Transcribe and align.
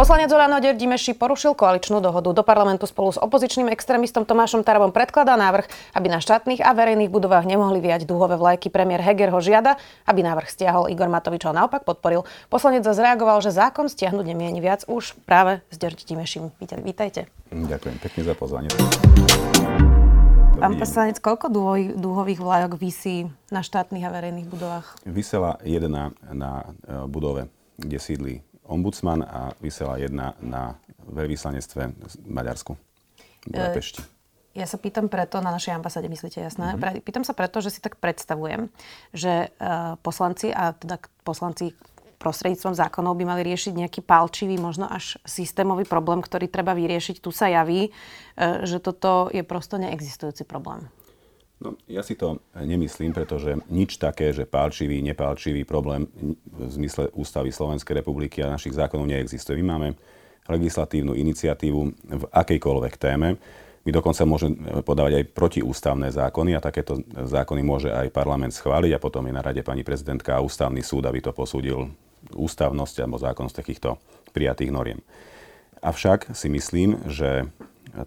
Poslanec 0.00 0.32
Olano 0.32 0.64
Ďor 0.64 0.80
Dimeši 0.80 1.12
porušil 1.12 1.52
koaličnú 1.52 2.00
dohodu. 2.00 2.32
Do 2.32 2.40
parlamentu 2.40 2.88
spolu 2.88 3.12
s 3.12 3.20
opozičným 3.20 3.68
extrémistom 3.68 4.24
Tomášom 4.24 4.64
Tarabom 4.64 4.96
predkladá 4.96 5.36
návrh, 5.36 5.68
aby 5.92 6.08
na 6.08 6.24
štátnych 6.24 6.64
a 6.64 6.72
verejných 6.72 7.12
budovách 7.12 7.44
nemohli 7.44 7.84
viať 7.84 8.08
dúhové 8.08 8.40
vlajky. 8.40 8.72
Premiér 8.72 9.04
Heger 9.04 9.28
ho 9.28 9.44
žiada, 9.44 9.76
aby 10.08 10.24
návrh 10.24 10.48
stiahol. 10.48 10.88
Igor 10.88 11.12
Matovič 11.12 11.44
ho 11.44 11.52
naopak 11.52 11.84
podporil. 11.84 12.24
Poslanec 12.48 12.88
zreagoval, 12.88 13.44
že 13.44 13.52
zákon 13.52 13.92
stiahnuť 13.92 14.24
nemieni 14.24 14.64
viac 14.64 14.88
už 14.88 15.20
práve 15.28 15.60
s 15.68 15.76
Ďor 15.76 15.92
Dimešim. 16.00 16.48
Vítajte. 16.80 17.28
Ďakujem 17.52 18.00
pekne 18.00 18.22
za 18.24 18.32
pozvanie. 18.32 18.72
Pán 20.56 20.80
poslanec, 20.80 21.20
koľko 21.20 21.52
dúhových 22.00 22.40
vlajok 22.40 22.72
vysí 22.80 23.28
na 23.52 23.60
štátnych 23.60 24.08
a 24.08 24.08
verejných 24.08 24.48
budovách? 24.48 24.96
Vysela 25.04 25.60
jedna 25.60 26.16
na 26.32 26.72
e, 26.88 27.04
budove, 27.04 27.52
kde 27.76 28.00
sídli 28.00 28.40
ombudsman 28.70 29.26
a 29.26 29.52
vysela 29.58 29.98
jedna 29.98 30.38
na 30.38 30.78
veľvyslanectve 31.10 31.82
v 31.90 32.14
Maďarsku, 32.30 32.72
v 32.78 33.50
Budapešti. 33.50 34.00
Ja 34.50 34.66
sa 34.66 34.82
pýtam 34.82 35.06
preto, 35.06 35.38
na 35.38 35.54
našej 35.54 35.78
ambasáde 35.78 36.10
myslíte, 36.10 36.42
jasné? 36.42 36.74
Mm-hmm. 36.74 37.06
Pýtam 37.06 37.22
sa 37.22 37.38
preto, 37.38 37.62
že 37.62 37.70
si 37.70 37.78
tak 37.78 38.02
predstavujem, 38.02 38.66
že 39.14 39.46
uh, 39.46 39.94
poslanci 40.02 40.50
a 40.50 40.74
teda 40.74 40.98
poslanci 41.22 41.70
prostredníctvom 42.18 42.74
zákonov 42.74 43.14
by 43.14 43.24
mali 43.30 43.46
riešiť 43.46 43.72
nejaký 43.78 44.00
palčivý, 44.02 44.58
možno 44.58 44.90
až 44.90 45.22
systémový 45.22 45.86
problém, 45.86 46.18
ktorý 46.18 46.50
treba 46.50 46.74
vyriešiť. 46.74 47.22
Tu 47.22 47.30
sa 47.30 47.46
javí, 47.46 47.94
uh, 47.94 48.66
že 48.66 48.82
toto 48.82 49.30
je 49.30 49.46
prosto 49.46 49.78
neexistujúci 49.78 50.42
problém. 50.42 50.90
No, 51.60 51.76
ja 51.84 52.00
si 52.00 52.16
to 52.16 52.40
nemyslím, 52.56 53.12
pretože 53.12 53.52
nič 53.68 54.00
také, 54.00 54.32
že 54.32 54.48
pálčivý, 54.48 55.04
nepálčivý 55.04 55.68
problém 55.68 56.08
v 56.48 56.72
zmysle 56.72 57.12
Ústavy 57.12 57.52
Slovenskej 57.52 58.00
republiky 58.00 58.40
a 58.40 58.56
našich 58.56 58.72
zákonov 58.72 59.04
neexistuje. 59.04 59.60
My 59.60 59.76
máme 59.76 59.88
legislatívnu 60.48 61.12
iniciatívu 61.12 61.80
v 62.16 62.24
akejkoľvek 62.32 62.94
téme. 62.96 63.36
My 63.84 63.90
dokonca 63.92 64.24
môžeme 64.24 64.56
podávať 64.84 65.20
aj 65.20 65.24
protiústavné 65.36 66.08
zákony 66.12 66.56
a 66.56 66.64
takéto 66.64 67.00
zákony 67.12 67.60
môže 67.60 67.88
aj 67.92 68.08
parlament 68.12 68.56
schváliť 68.56 68.96
a 68.96 69.02
potom 69.02 69.24
je 69.28 69.36
na 69.36 69.44
rade 69.44 69.60
pani 69.60 69.84
prezidentka 69.84 70.36
a 70.36 70.44
ústavný 70.44 70.80
súd, 70.80 71.08
aby 71.08 71.20
to 71.20 71.36
posúdil 71.36 71.92
ústavnosť 72.32 73.04
alebo 73.04 73.20
zákonnosť 73.20 73.56
takýchto 73.56 74.00
prijatých 74.32 74.72
noriem. 74.72 75.00
Avšak 75.80 76.32
si 76.36 76.52
myslím, 76.52 77.04
že 77.08 77.48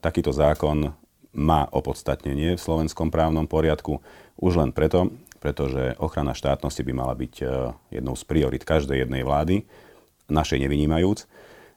takýto 0.01 0.29
zákon 0.29 0.93
má 1.33 1.65
opodstatnenie 1.69 2.55
v 2.55 2.61
slovenskom 2.61 3.09
právnom 3.09 3.49
poriadku 3.49 3.99
už 4.37 4.53
len 4.61 4.71
preto, 4.71 5.09
pretože 5.41 5.97
ochrana 5.99 6.31
štátnosti 6.37 6.85
by 6.85 6.93
mala 6.95 7.13
byť 7.17 7.33
e, 7.41 7.45
jednou 7.99 8.15
z 8.15 8.23
priorit 8.23 8.63
každej 8.63 9.03
jednej 9.03 9.27
vlády, 9.27 9.67
našej 10.31 10.61
nevynímajúc. 10.63 11.27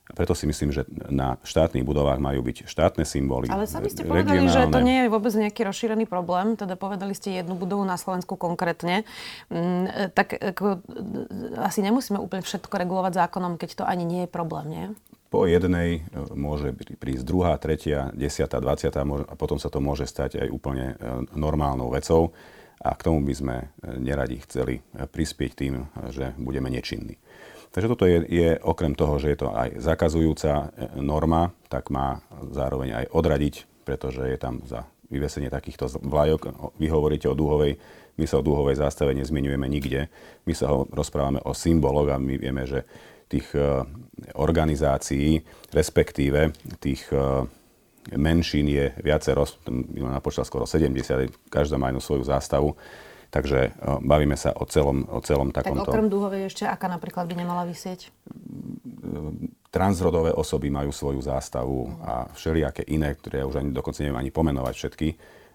Preto 0.07 0.39
si 0.39 0.47
myslím, 0.47 0.71
že 0.71 0.87
na 1.11 1.35
štátnych 1.43 1.83
budovách 1.83 2.23
majú 2.23 2.39
byť 2.47 2.71
štátne 2.71 3.03
symboly. 3.03 3.51
Ale 3.51 3.67
sami 3.67 3.91
ste 3.91 4.07
povedali, 4.07 4.47
že 4.47 4.71
to 4.71 4.79
nie 4.79 5.03
je 5.03 5.11
vôbec 5.11 5.35
nejaký 5.35 5.67
rozšírený 5.67 6.07
problém. 6.07 6.55
Teda 6.55 6.79
povedali 6.79 7.11
ste 7.11 7.43
jednu 7.43 7.59
budovu 7.59 7.83
na 7.83 7.99
Slovensku 7.99 8.39
konkrétne. 8.39 9.03
Mm, 9.51 10.15
tak 10.15 10.39
ako, 10.39 10.79
asi 11.59 11.83
nemusíme 11.83 12.23
úplne 12.23 12.47
všetko 12.47 12.71
regulovať 12.71 13.19
zákonom, 13.19 13.59
keď 13.59 13.83
to 13.83 13.85
ani 13.85 14.07
nie 14.07 14.21
je 14.25 14.31
problém, 14.31 14.67
nie? 14.71 14.87
Po 15.27 15.45
jednej 15.45 16.01
e, 16.01 16.21
môže 16.35 16.73
prísť 16.75 17.25
druhá, 17.27 17.59
tretia, 17.59 18.15
desiatá, 18.15 18.63
dvaciatá 18.63 19.03
a 19.03 19.35
potom 19.35 19.59
sa 19.59 19.69
to 19.69 19.83
môže 19.83 20.07
stať 20.07 20.43
aj 20.43 20.49
úplne 20.51 20.87
e, 20.93 20.95
normálnou 21.35 21.91
vecou 21.91 22.31
a 22.81 22.95
k 22.95 23.05
tomu 23.05 23.25
by 23.27 23.35
sme 23.35 23.57
e, 23.59 23.67
neradi 23.99 24.39
chceli 24.47 24.83
prispieť 24.95 25.53
tým, 25.53 25.75
že 26.15 26.33
budeme 26.39 26.71
nečinní. 26.71 27.19
Takže 27.75 27.91
toto 27.93 28.09
je, 28.09 28.25
je 28.25 28.57
okrem 28.63 28.97
toho, 28.97 29.21
že 29.21 29.37
je 29.37 29.39
to 29.45 29.53
aj 29.53 29.83
zakazujúca 29.83 30.73
norma, 30.97 31.53
tak 31.69 31.93
má 31.93 32.25
zároveň 32.49 33.05
aj 33.05 33.07
odradiť, 33.13 33.55
pretože 33.85 34.25
je 34.25 34.39
tam 34.41 34.65
za 34.65 34.89
vyvesenie 35.13 35.53
takýchto 35.53 36.01
vlajok. 36.01 36.73
Vy 36.81 36.89
hovoríte 36.89 37.29
o 37.29 37.37
dúhovej, 37.37 37.77
my 38.17 38.25
sa 38.25 38.41
o 38.41 38.47
dúhovej 38.47 38.81
zástave 38.81 39.13
nezmiňujeme 39.13 39.69
nikde. 39.69 40.09
My 40.49 40.57
sa 40.57 40.73
ho, 40.73 40.89
rozprávame 40.89 41.45
o 41.45 41.53
symboloch 41.53 42.09
a 42.09 42.17
my 42.17 42.35
vieme, 42.41 42.65
že 42.65 42.89
tých 43.27 43.49
e, 43.55 43.83
organizácií, 44.39 45.43
respektíve 45.75 46.55
tých 46.79 47.11
e, 47.11 47.19
menšín 48.15 48.71
je 48.71 48.95
viacero, 49.03 49.43
napočítal 49.99 50.47
skoro 50.47 50.65
70, 50.67 51.51
každá 51.51 51.75
má 51.79 51.91
jednu 51.91 52.03
svoju 52.03 52.23
zástavu. 52.23 52.79
Takže 53.31 53.61
e, 53.67 53.71
bavíme 54.07 54.39
sa 54.39 54.55
o 54.55 54.65
celom, 54.71 55.05
o 55.11 55.19
celom 55.21 55.51
takomto... 55.51 55.87
Tak 55.87 55.93
okrem 55.93 56.07
dúhovej 56.07 56.47
ešte 56.47 56.65
aká 56.65 56.87
napríklad 56.87 57.27
by 57.27 57.35
nemala 57.35 57.67
vysieť? 57.67 58.15
Transrodové 59.75 60.33
osoby 60.33 60.71
majú 60.71 60.95
svoju 60.95 61.21
zástavu 61.21 61.91
a 62.01 62.31
všelijaké 62.33 62.87
iné, 62.89 63.13
ktoré 63.13 63.43
ja 63.43 63.47
už 63.51 63.61
ani 63.61 63.75
dokonca 63.75 64.01
neviem 64.01 64.23
ani 64.23 64.31
pomenovať 64.31 64.75
všetky 64.75 65.09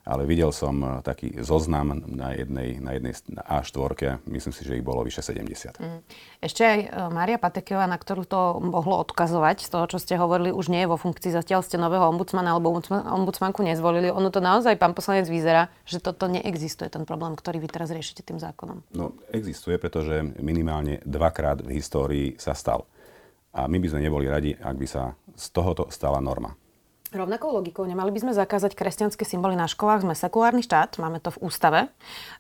ale 0.06 0.26
videl 0.26 0.50
som 0.50 0.82
eh, 0.82 0.90
taký 1.06 1.42
zoznam 1.42 2.02
na 2.06 2.34
jednej, 2.34 2.82
na 2.82 2.98
jednej 2.98 3.14
na 3.30 3.44
A4, 3.62 4.22
myslím 4.26 4.54
si, 4.54 4.62
že 4.66 4.78
ich 4.78 4.86
bolo 4.86 5.06
vyše 5.06 5.22
70. 5.22 5.78
Mm. 5.78 6.00
Ešte 6.42 6.62
aj 6.66 6.80
eh, 6.80 6.90
Mária 7.14 7.38
Patekiová, 7.38 7.86
na 7.86 7.98
ktorú 7.98 8.26
to 8.26 8.58
mohlo 8.62 8.98
odkazovať, 9.06 9.66
z 9.66 9.70
toho, 9.70 9.86
čo 9.86 9.98
ste 10.02 10.18
hovorili, 10.18 10.50
už 10.50 10.74
nie 10.74 10.82
je 10.84 10.92
vo 10.92 10.98
funkcii, 10.98 11.30
zatiaľ 11.34 11.62
ste 11.62 11.78
nového 11.78 12.10
ombudsmana 12.10 12.58
alebo 12.58 12.74
ombudsmanku 12.90 13.62
nezvolili. 13.62 14.10
Ono 14.10 14.34
to 14.34 14.42
naozaj, 14.42 14.78
pán 14.82 14.98
poslanec, 14.98 15.30
vyzerá, 15.30 15.70
že 15.86 16.02
toto 16.02 16.26
neexistuje, 16.26 16.90
ten 16.90 17.06
problém, 17.06 17.38
ktorý 17.38 17.62
vy 17.62 17.70
teraz 17.70 17.94
riešite 17.94 18.26
tým 18.26 18.42
zákonom. 18.42 18.82
No, 18.98 19.14
existuje, 19.30 19.78
pretože 19.78 20.26
minimálne 20.42 21.00
dvakrát 21.06 21.62
v 21.62 21.78
histórii 21.78 22.28
sa 22.42 22.58
stal. 22.58 22.90
A 23.52 23.68
my 23.68 23.78
by 23.84 23.88
sme 23.92 24.02
neboli 24.08 24.32
radi, 24.32 24.56
ak 24.56 24.76
by 24.80 24.88
sa 24.88 25.12
z 25.36 25.46
tohoto 25.52 25.92
stala 25.92 26.24
norma. 26.24 26.56
Rovnakou 27.12 27.52
logikou 27.52 27.84
nemali 27.84 28.08
by 28.08 28.24
sme 28.24 28.32
zakázať 28.32 28.72
kresťanské 28.72 29.28
symboly 29.28 29.60
na 29.60 29.68
školách. 29.68 30.08
Sme 30.08 30.16
sekulárny 30.16 30.64
štát, 30.64 30.96
máme 30.96 31.20
to 31.20 31.36
v 31.36 31.44
ústave. 31.44 31.80
E, 31.84 31.88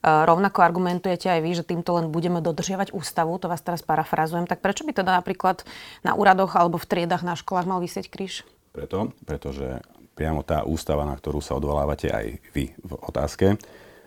rovnako 0.07 0.63
argumentujete 0.63 1.27
aj 1.27 1.43
vy, 1.43 1.51
že 1.59 1.67
týmto 1.67 1.99
len 1.99 2.07
budeme 2.07 2.39
dodržiavať 2.39 2.95
ústavu, 2.95 3.35
to 3.35 3.51
vás 3.51 3.59
teraz 3.59 3.83
parafrazujem. 3.83 4.47
Tak 4.47 4.63
prečo 4.63 4.87
by 4.87 4.95
teda 4.95 5.19
napríklad 5.19 5.67
na 6.07 6.15
úradoch 6.15 6.55
alebo 6.55 6.79
v 6.79 6.87
triedach 6.87 7.19
na 7.19 7.35
školách 7.35 7.67
mal 7.67 7.83
vysieť 7.83 8.07
kríž? 8.07 8.47
Preto, 8.71 9.11
pretože 9.27 9.83
priamo 10.15 10.39
tá 10.39 10.63
ústava, 10.63 11.03
na 11.03 11.19
ktorú 11.19 11.43
sa 11.43 11.59
odvolávate 11.59 12.07
aj 12.07 12.39
vy 12.55 12.71
v 12.71 12.91
otázke, 12.95 13.59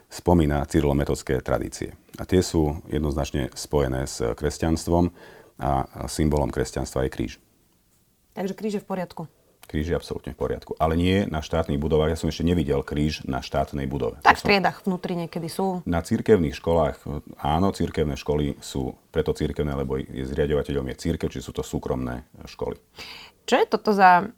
spomína 0.09 0.65
cyrilometodské 0.65 1.45
tradície. 1.45 1.93
A 2.17 2.25
tie 2.25 2.41
sú 2.41 2.81
jednoznačne 2.89 3.53
spojené 3.53 4.09
s 4.09 4.33
kresťanstvom 4.33 5.13
a 5.61 5.85
symbolom 6.09 6.49
kresťanstva 6.49 7.05
je 7.05 7.11
kríž. 7.13 7.33
Takže 8.33 8.57
kríž 8.57 8.81
je 8.81 8.83
v 8.83 8.89
poriadku. 8.89 9.29
Kríž 9.65 9.91
je 9.91 9.97
absolútne 9.97 10.37
v 10.37 10.39
poriadku. 10.39 10.77
Ale 10.79 10.95
nie 10.95 11.25
na 11.27 11.41
štátnych 11.41 11.81
budovách. 11.81 12.15
Ja 12.15 12.19
som 12.21 12.31
ešte 12.31 12.47
nevidel 12.47 12.85
kríž 12.85 13.25
na 13.25 13.41
štátnej 13.41 13.89
budove. 13.89 14.21
Tak 14.21 14.45
v 14.45 14.55
triedach 14.55 14.85
vnútri 14.85 15.17
niekedy 15.17 15.49
sú. 15.49 15.81
Na 15.89 16.05
cirkevných 16.05 16.55
školách, 16.55 17.03
áno, 17.41 17.73
cirkevné 17.73 18.15
školy 18.15 18.61
sú 18.61 18.95
preto 19.11 19.33
cirkevné, 19.33 19.75
lebo 19.75 19.99
je 19.99 20.25
zriadovateľom 20.29 20.93
je 20.93 20.97
církev, 21.01 21.29
či 21.33 21.41
sú 21.41 21.51
to 21.51 21.65
súkromné 21.65 22.29
školy. 22.47 22.77
Čo 23.45 23.61
je 23.61 23.67
toto 23.69 23.93
za 23.93 24.29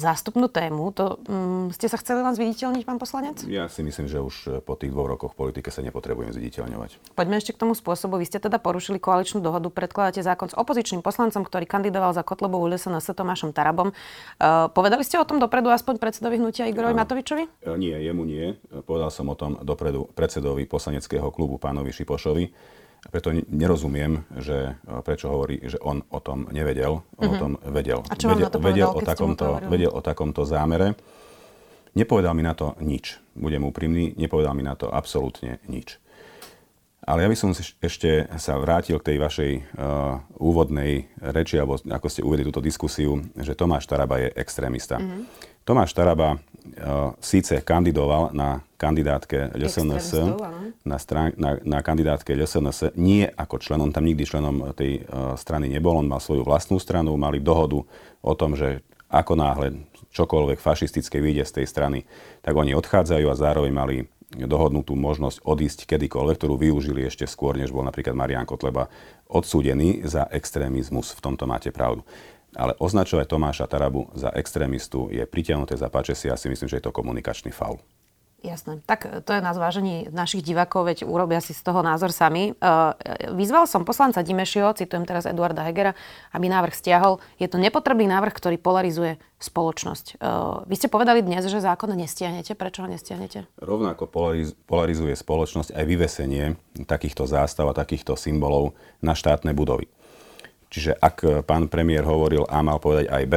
zástupnú 0.00 0.48
tému. 0.48 0.88
To 0.96 1.20
um, 1.28 1.68
ste 1.68 1.86
sa 1.92 2.00
chceli 2.00 2.24
len 2.24 2.32
zviditeľniť, 2.32 2.82
pán 2.88 2.96
poslanec? 2.96 3.44
Ja 3.44 3.68
si 3.68 3.84
myslím, 3.84 4.08
že 4.08 4.18
už 4.24 4.36
eh, 4.48 4.50
po 4.64 4.74
tých 4.80 4.88
dvoch 4.88 5.12
rokoch 5.12 5.36
v 5.36 5.46
politike 5.46 5.68
sa 5.68 5.84
nepotrebujem 5.84 6.32
zviditeľňovať. 6.32 7.12
Poďme 7.12 7.36
ešte 7.36 7.52
k 7.52 7.60
tomu 7.60 7.76
spôsobu. 7.76 8.16
Vy 8.16 8.26
ste 8.32 8.40
teda 8.40 8.56
porušili 8.56 8.96
koaličnú 8.96 9.44
dohodu, 9.44 9.68
predkladáte 9.68 10.24
zákon 10.24 10.48
s 10.48 10.56
opozičným 10.56 11.04
poslancom, 11.04 11.44
ktorý 11.44 11.68
kandidoval 11.68 12.16
za 12.16 12.24
Kotlebovú 12.24 12.72
SNS 12.72 13.12
Tomášom 13.12 13.52
Tarabom. 13.52 13.92
Uh, 13.92 14.72
povedali 14.72 15.04
ste 15.04 15.20
o 15.20 15.28
tom 15.28 15.36
dopredu 15.36 15.68
aspoň 15.68 16.00
predsedovi 16.00 16.40
hnutia 16.40 16.64
Igorovi 16.64 16.96
Matovičovi? 16.96 17.44
Eh, 17.68 17.76
nie, 17.76 17.92
jemu 17.92 18.22
nie. 18.24 18.56
Povedal 18.88 19.12
som 19.12 19.28
o 19.28 19.36
tom 19.36 19.60
dopredu 19.60 20.08
predsedovi 20.16 20.64
poslaneckého 20.64 21.28
klubu 21.28 21.60
pánovi 21.60 21.92
Šipošovi 21.92 22.80
preto 23.08 23.32
nerozumiem, 23.32 24.28
že 24.36 24.76
e, 24.76 25.00
prečo 25.00 25.32
hovorí, 25.32 25.64
že 25.64 25.80
on 25.80 26.04
o 26.12 26.20
tom 26.20 26.52
nevedel. 26.52 27.00
On 27.00 27.24
mm-hmm. 27.24 27.32
o 27.32 27.40
tom 27.40 27.52
vedel. 27.72 28.04
A 28.04 28.14
čo 28.14 28.28
vedel, 28.28 28.52
to 28.52 28.60
povedal, 28.60 28.68
vedel, 28.68 28.88
o 28.92 29.00
takomto, 29.00 29.46
vedel 29.72 29.90
o 29.92 30.00
takomto 30.04 30.42
zámere. 30.44 30.92
Nepovedal 31.96 32.36
mi 32.36 32.44
na 32.44 32.52
to 32.52 32.76
nič. 32.84 33.18
Budem 33.34 33.64
úprimný, 33.64 34.14
nepovedal 34.14 34.52
mi 34.52 34.62
na 34.62 34.76
to 34.76 34.92
absolútne 34.92 35.58
nič. 35.66 35.96
Ale 37.00 37.24
ja 37.24 37.32
by 37.32 37.36
som 37.38 37.50
ešte 37.56 38.28
sa 38.36 38.60
vrátil 38.60 39.00
k 39.00 39.10
tej 39.10 39.18
vašej 39.18 39.52
uh, 39.56 40.20
úvodnej 40.36 41.08
reči, 41.18 41.56
alebo 41.56 41.80
ako 41.80 42.06
ste 42.06 42.22
uvedli 42.22 42.46
túto 42.46 42.60
diskusiu, 42.62 43.24
že 43.34 43.56
Tomáš 43.56 43.88
Taraba 43.88 44.20
je 44.20 44.28
extrémista. 44.36 45.00
Mm-hmm. 45.00 45.49
Tomáš 45.70 45.94
Taraba 45.94 46.34
uh, 46.34 47.14
síce 47.22 47.62
kandidoval 47.62 48.34
na 48.34 48.58
kandidátke 48.74 49.54
LSNS, 49.54 50.18
na, 50.82 50.98
strán, 50.98 51.30
na, 51.38 51.62
na 51.62 51.78
kandidátke 51.78 52.34
LSNS, 52.34 52.98
nie 52.98 53.22
ako 53.22 53.62
člen, 53.62 53.78
on 53.78 53.94
tam 53.94 54.02
nikdy 54.02 54.26
členom 54.26 54.74
tej 54.74 55.06
uh, 55.06 55.38
strany 55.38 55.70
nebol, 55.70 55.94
on 55.94 56.10
mal 56.10 56.18
svoju 56.18 56.42
vlastnú 56.42 56.82
stranu, 56.82 57.14
mali 57.14 57.38
dohodu 57.38 57.86
o 58.18 58.32
tom, 58.34 58.58
že 58.58 58.82
ako 59.06 59.38
náhle 59.38 59.86
čokoľvek 60.10 60.58
fašistické 60.58 61.22
vyjde 61.22 61.46
z 61.46 61.62
tej 61.62 61.66
strany, 61.70 62.02
tak 62.42 62.58
oni 62.58 62.74
odchádzajú 62.74 63.30
a 63.30 63.38
zároveň 63.38 63.70
mali 63.70 63.96
dohodnutú 64.34 64.98
možnosť 64.98 65.46
odísť 65.46 65.86
kedykoľvek, 65.86 66.34
ktorú 66.34 66.54
využili 66.58 67.06
ešte 67.06 67.30
skôr, 67.30 67.54
než 67.54 67.70
bol 67.70 67.86
napríklad 67.86 68.18
Marian 68.18 68.46
Kotleba 68.46 68.90
odsúdený 69.30 70.02
za 70.02 70.26
extrémizmus. 70.34 71.14
V 71.14 71.22
tomto 71.30 71.46
máte 71.46 71.70
pravdu. 71.70 72.02
Ale 72.58 72.74
označovať 72.82 73.30
Tomáša 73.30 73.70
Tarabu 73.70 74.10
za 74.18 74.34
extrémistu 74.34 75.06
je 75.10 75.22
priťahnuté 75.22 75.78
za 75.78 75.86
páče 75.86 76.18
si, 76.18 76.26
ja 76.26 76.34
si 76.34 76.50
myslím, 76.50 76.66
že 76.66 76.82
je 76.82 76.84
to 76.86 76.94
komunikačný 76.94 77.54
faul. 77.54 77.78
Jasné. 78.40 78.80
Tak 78.88 79.28
to 79.28 79.36
je 79.36 79.44
na 79.44 79.52
zvážení 79.52 80.08
našich 80.08 80.40
divákov, 80.40 80.88
veď 80.88 81.04
urobia 81.04 81.44
si 81.44 81.52
z 81.52 81.60
toho 81.60 81.84
názor 81.84 82.08
sami. 82.08 82.56
Vyzval 83.36 83.68
som 83.68 83.84
poslanca 83.84 84.24
Dimešio, 84.24 84.72
citujem 84.72 85.04
teraz 85.04 85.28
Eduarda 85.28 85.60
Hegera, 85.60 85.92
aby 86.32 86.48
návrh 86.48 86.72
stiahol. 86.72 87.20
Je 87.36 87.44
to 87.52 87.60
nepotrebný 87.60 88.08
návrh, 88.08 88.32
ktorý 88.32 88.56
polarizuje 88.56 89.20
spoločnosť. 89.44 90.24
Vy 90.64 90.72
ste 90.72 90.88
povedali 90.88 91.20
dnes, 91.20 91.44
že 91.44 91.60
zákon 91.60 91.92
nestiahnete. 91.92 92.56
Prečo 92.56 92.80
ho 92.80 92.88
nestiahnete? 92.88 93.44
Rovnako 93.60 94.08
polariz- 94.08 94.56
polarizuje 94.64 95.12
spoločnosť 95.12 95.76
aj 95.76 95.84
vyvesenie 95.84 96.56
takýchto 96.88 97.28
zástav 97.28 97.68
a 97.68 97.76
takýchto 97.76 98.16
symbolov 98.16 98.72
na 99.04 99.12
štátne 99.12 99.52
budovy. 99.52 99.92
Čiže 100.70 100.94
ak 100.94 101.16
e, 101.26 101.28
pán 101.42 101.66
premiér 101.66 102.06
hovoril 102.06 102.46
A, 102.46 102.62
mal 102.62 102.78
povedať 102.78 103.10
aj 103.10 103.24
B, 103.26 103.34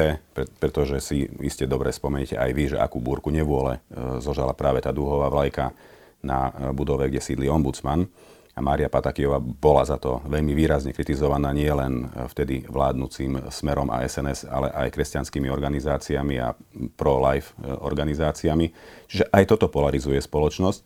pretože 0.62 1.02
si 1.02 1.26
iste 1.42 1.66
dobre 1.66 1.90
spomeniete 1.90 2.38
aj 2.38 2.52
vy, 2.54 2.64
že 2.70 2.78
akú 2.78 3.02
búrku 3.02 3.34
nevôle 3.34 3.82
e, 3.90 4.22
zožala 4.22 4.54
práve 4.54 4.86
tá 4.86 4.94
dúhová 4.94 5.34
vlajka 5.34 5.74
na 6.22 6.54
e, 6.54 6.70
budove, 6.78 7.10
kde 7.10 7.18
sídli 7.18 7.50
ombudsman. 7.50 8.06
A 8.54 8.62
Mária 8.62 8.86
Patakijová 8.86 9.42
bola 9.42 9.82
za 9.82 9.98
to 9.98 10.22
veľmi 10.30 10.54
výrazne 10.54 10.94
kritizovaná 10.94 11.50
nie 11.58 11.74
len 11.74 12.06
vtedy 12.30 12.62
vládnúcim 12.70 13.50
Smerom 13.50 13.90
a 13.90 14.06
SNS, 14.06 14.46
ale 14.46 14.70
aj 14.70 14.94
kresťanskými 14.94 15.50
organizáciami 15.50 16.38
a 16.38 16.54
pro-life 16.94 17.58
organizáciami. 17.82 18.70
Čiže 19.10 19.34
aj 19.34 19.44
toto 19.50 19.74
polarizuje 19.74 20.22
spoločnosť. 20.22 20.86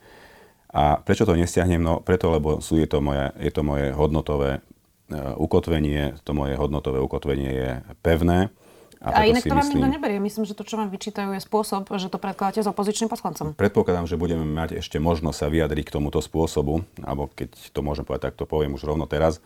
A 0.80 0.96
prečo 1.04 1.28
to 1.28 1.36
nestiahnem? 1.36 1.84
No 1.84 2.00
preto, 2.00 2.32
lebo 2.32 2.64
sú, 2.64 2.80
je, 2.80 2.88
to 2.88 3.04
moje, 3.04 3.36
je 3.36 3.52
to 3.52 3.68
moje 3.68 3.92
hodnotové 3.92 4.64
E, 4.64 4.67
ukotvenie, 5.16 6.20
to 6.24 6.32
moje 6.36 6.60
hodnotové 6.60 7.00
ukotvenie 7.00 7.52
je 7.52 7.70
pevné. 8.04 8.52
A, 8.98 9.22
a 9.22 9.30
inak 9.30 9.46
to 9.46 9.54
vám 9.54 9.62
myslím, 9.62 9.78
nikto 9.78 9.94
neberie. 9.94 10.18
Myslím, 10.18 10.44
že 10.50 10.58
to, 10.58 10.66
čo 10.66 10.74
vám 10.74 10.90
vyčítajú, 10.90 11.30
je 11.38 11.42
spôsob, 11.42 11.86
že 12.02 12.10
to 12.10 12.18
predkladáte 12.18 12.66
s 12.66 12.68
opozičným 12.68 13.10
poslancom. 13.14 13.54
Predpokladám, 13.54 14.10
že 14.10 14.18
budeme 14.18 14.42
mať 14.42 14.82
ešte 14.82 14.98
možnosť 14.98 15.38
sa 15.38 15.48
vyjadriť 15.54 15.86
k 15.86 15.96
tomuto 16.02 16.18
spôsobu, 16.18 16.82
alebo 17.06 17.30
keď 17.30 17.54
to 17.70 17.86
môžem 17.86 18.04
povedať, 18.10 18.34
tak 18.34 18.42
to 18.42 18.50
poviem 18.50 18.74
už 18.74 18.90
rovno 18.90 19.06
teraz. 19.06 19.38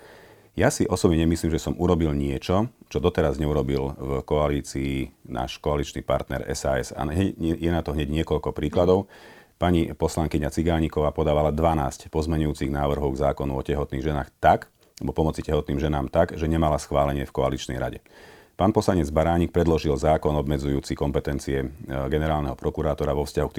Ja 0.55 0.67
si 0.67 0.83
osobne 0.83 1.19
nemyslím, 1.19 1.51
že 1.51 1.63
som 1.63 1.79
urobil 1.79 2.11
niečo, 2.11 2.71
čo 2.91 2.99
doteraz 2.99 3.39
neurobil 3.39 3.95
v 3.95 4.11
koalícii 4.23 5.23
náš 5.31 5.59
koaličný 5.63 6.03
partner 6.03 6.43
SAS. 6.55 6.91
A 6.91 7.07
je 7.11 7.69
na 7.71 7.79
to 7.83 7.95
hneď 7.95 8.11
niekoľko 8.11 8.51
príkladov. 8.51 9.07
Pani 9.55 9.95
poslankyňa 9.95 10.51
Cigániková 10.51 11.15
podávala 11.15 11.55
12 11.55 12.11
pozmenujúcich 12.11 12.67
návrhov 12.67 13.15
k 13.15 13.21
zákonu 13.29 13.55
o 13.55 13.61
tehotných 13.63 14.03
ženách 14.03 14.29
tak, 14.43 14.67
alebo 15.01 15.18
pomoci 15.18 15.42
tehotným 15.42 15.81
ženám 15.81 16.13
tak, 16.13 16.38
že 16.38 16.45
nemala 16.45 16.77
schválenie 16.77 17.25
v 17.25 17.33
koaličnej 17.33 17.81
rade. 17.81 18.00
Pán 18.53 18.69
poslanec 18.69 19.09
Baránik 19.09 19.50
predložil 19.50 19.98
zákon 19.98 20.38
obmedzujúci 20.38 20.94
kompetencie 20.94 21.65
e, 21.65 21.68
generálneho 21.89 22.53
prokurátora 22.53 23.18
vo 23.18 23.25
vzťahu 23.25 23.48
k 23.50 23.56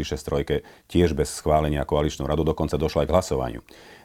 363 0.63 0.87
tiež 0.87 1.19
bez 1.19 1.43
schválenia 1.43 1.83
koaličnú 1.83 2.23
radu, 2.23 2.47
dokonca 2.47 2.79
došla 2.79 3.03
aj 3.03 3.09
k 3.11 3.15
hlasovaniu. 3.19 3.61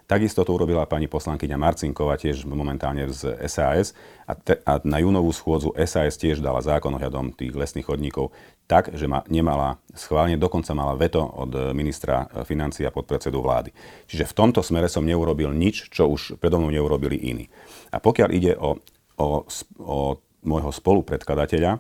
Takisto 0.08 0.42
to 0.48 0.56
urobila 0.56 0.88
pani 0.88 1.06
poslankyňa 1.12 1.60
Marcinková, 1.60 2.16
tiež 2.16 2.48
momentálne 2.48 3.12
z 3.12 3.36
SAS. 3.46 3.92
A, 4.24 4.34
te, 4.40 4.56
a 4.64 4.80
na 4.88 5.04
júnovú 5.04 5.36
schôdzu 5.36 5.76
SAS 5.84 6.16
tiež 6.16 6.40
dala 6.40 6.64
zákon 6.64 6.96
ohľadom 6.96 7.36
tých 7.36 7.52
lesných 7.52 7.84
chodníkov 7.84 8.32
tak, 8.68 8.92
že 8.92 9.08
ma 9.08 9.24
nemala 9.32 9.80
schválne, 9.96 10.36
dokonca 10.36 10.76
mala 10.76 11.00
veto 11.00 11.24
od 11.24 11.72
ministra 11.72 12.28
financií 12.44 12.84
a 12.84 12.92
podpredsedu 12.92 13.40
vlády. 13.40 13.72
Čiže 14.12 14.28
v 14.28 14.36
tomto 14.36 14.60
smere 14.60 14.92
som 14.92 15.08
neurobil 15.08 15.56
nič, 15.56 15.88
čo 15.88 16.12
už 16.12 16.36
predo 16.38 16.60
mnou 16.60 16.70
neurobili 16.70 17.16
iní. 17.16 17.48
A 17.96 18.04
pokiaľ 18.04 18.30
ide 18.36 18.54
o, 18.60 18.76
o, 19.16 19.48
o 19.80 19.98
môjho 20.44 20.72
spolupredkladateľa, 20.76 21.80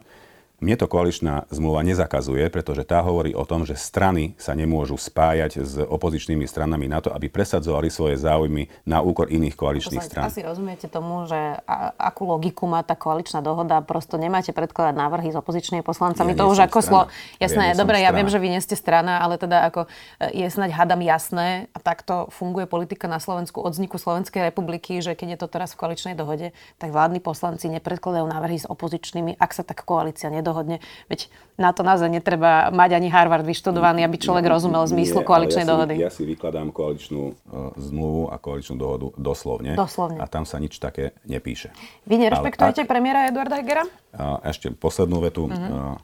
mne 0.57 0.73
to 0.73 0.89
koaličná 0.89 1.45
zmluva 1.53 1.85
nezakazuje, 1.85 2.49
pretože 2.49 2.81
tá 2.81 3.05
hovorí 3.05 3.37
o 3.37 3.45
tom, 3.45 3.61
že 3.61 3.77
strany 3.77 4.33
sa 4.41 4.57
nemôžu 4.57 4.97
spájať 4.97 5.61
s 5.61 5.77
opozičnými 5.77 6.49
stranami 6.49 6.89
na 6.89 6.97
to, 6.97 7.13
aby 7.13 7.29
presadzovali 7.29 7.93
svoje 7.93 8.17
záujmy 8.17 8.65
na 8.89 9.05
úkor 9.05 9.29
iných 9.29 9.53
koaličných 9.53 10.01
strán. 10.01 10.25
Asi 10.25 10.41
rozumiete 10.41 10.89
tomu, 10.89 11.29
že 11.29 11.37
a, 11.61 11.93
akú 11.93 12.25
logiku 12.25 12.65
má 12.65 12.81
tá 12.81 12.97
koaličná 12.97 13.45
dohoda. 13.45 13.85
Prosto 13.85 14.17
nemáte 14.17 14.49
predkladať 14.49 14.97
návrhy 14.97 15.29
s 15.29 15.37
opozičnými 15.37 15.85
poslancami. 15.85 16.33
Ja 16.33 16.41
to 16.41 16.49
už 16.49 16.65
ako 16.65 16.79
slo... 16.81 17.01
Jasné, 17.37 17.73
ja 17.73 17.75
dobre, 17.77 18.01
ja 18.01 18.09
viem, 18.09 18.25
že 18.25 18.41
vy 18.41 18.57
nie 18.57 18.61
ste 18.65 18.73
strana, 18.73 19.21
ale 19.21 19.37
teda 19.37 19.69
ako 19.69 19.85
e, 20.17 20.41
je 20.41 20.47
snáď 20.49 20.73
hadam 20.73 21.05
jasné 21.05 21.69
a 21.69 21.77
takto 21.77 22.33
funguje 22.33 22.65
politika 22.65 23.05
na 23.05 23.21
Slovensku 23.21 23.61
od 23.61 23.77
vzniku 23.77 24.01
Slovenskej 24.01 24.49
republiky, 24.49 25.05
že 25.05 25.13
keď 25.13 25.37
je 25.37 25.39
to 25.45 25.47
teraz 25.53 25.77
v 25.77 25.85
koaličnej 25.85 26.17
dohode, 26.17 26.49
tak 26.81 26.89
vládni 26.89 27.21
poslanci 27.21 27.69
nepredkladajú 27.69 28.25
návrhy 28.25 28.57
s 28.57 28.65
opozičnými, 28.65 29.37
ak 29.37 29.53
sa 29.53 29.61
tak 29.61 29.85
koalícia 29.85 30.33
nedá 30.33 30.46
dohodne. 30.47 30.79
Veď 31.11 31.27
na 31.59 31.75
to 31.75 31.83
naozaj 31.83 32.07
netreba 32.07 32.71
mať 32.71 32.95
ani 32.95 33.11
Harvard 33.11 33.43
vyštudovaný, 33.43 34.07
aby 34.07 34.15
človek 34.15 34.47
rozumel 34.47 34.87
zmyslu 34.87 35.27
koaličnej 35.27 35.67
ja 35.67 35.69
dohody. 35.75 35.99
Si, 35.99 36.05
ja 36.07 36.11
si 36.13 36.23
vykladám 36.23 36.71
koaličnú 36.71 37.35
uh, 37.35 37.75
zmluvu 37.75 38.31
a 38.31 38.39
koaličnú 38.39 38.79
dohodu 38.79 39.11
doslovne. 39.19 39.75
Doslovne. 39.75 40.23
A 40.23 40.25
tam 40.31 40.47
sa 40.47 40.55
nič 40.63 40.79
také 40.79 41.11
nepíše. 41.27 41.75
Vy 42.07 42.23
nerešpektujete 42.23 42.85
ak, 42.85 42.87
premiéra 42.87 43.27
Eduarda 43.27 43.59
Hegera? 43.59 43.83
Uh, 44.15 44.39
ešte 44.47 44.71
poslednú 44.71 45.19
vetu. 45.19 45.51
Uh-huh. 45.51 45.97
Uh, 45.97 45.99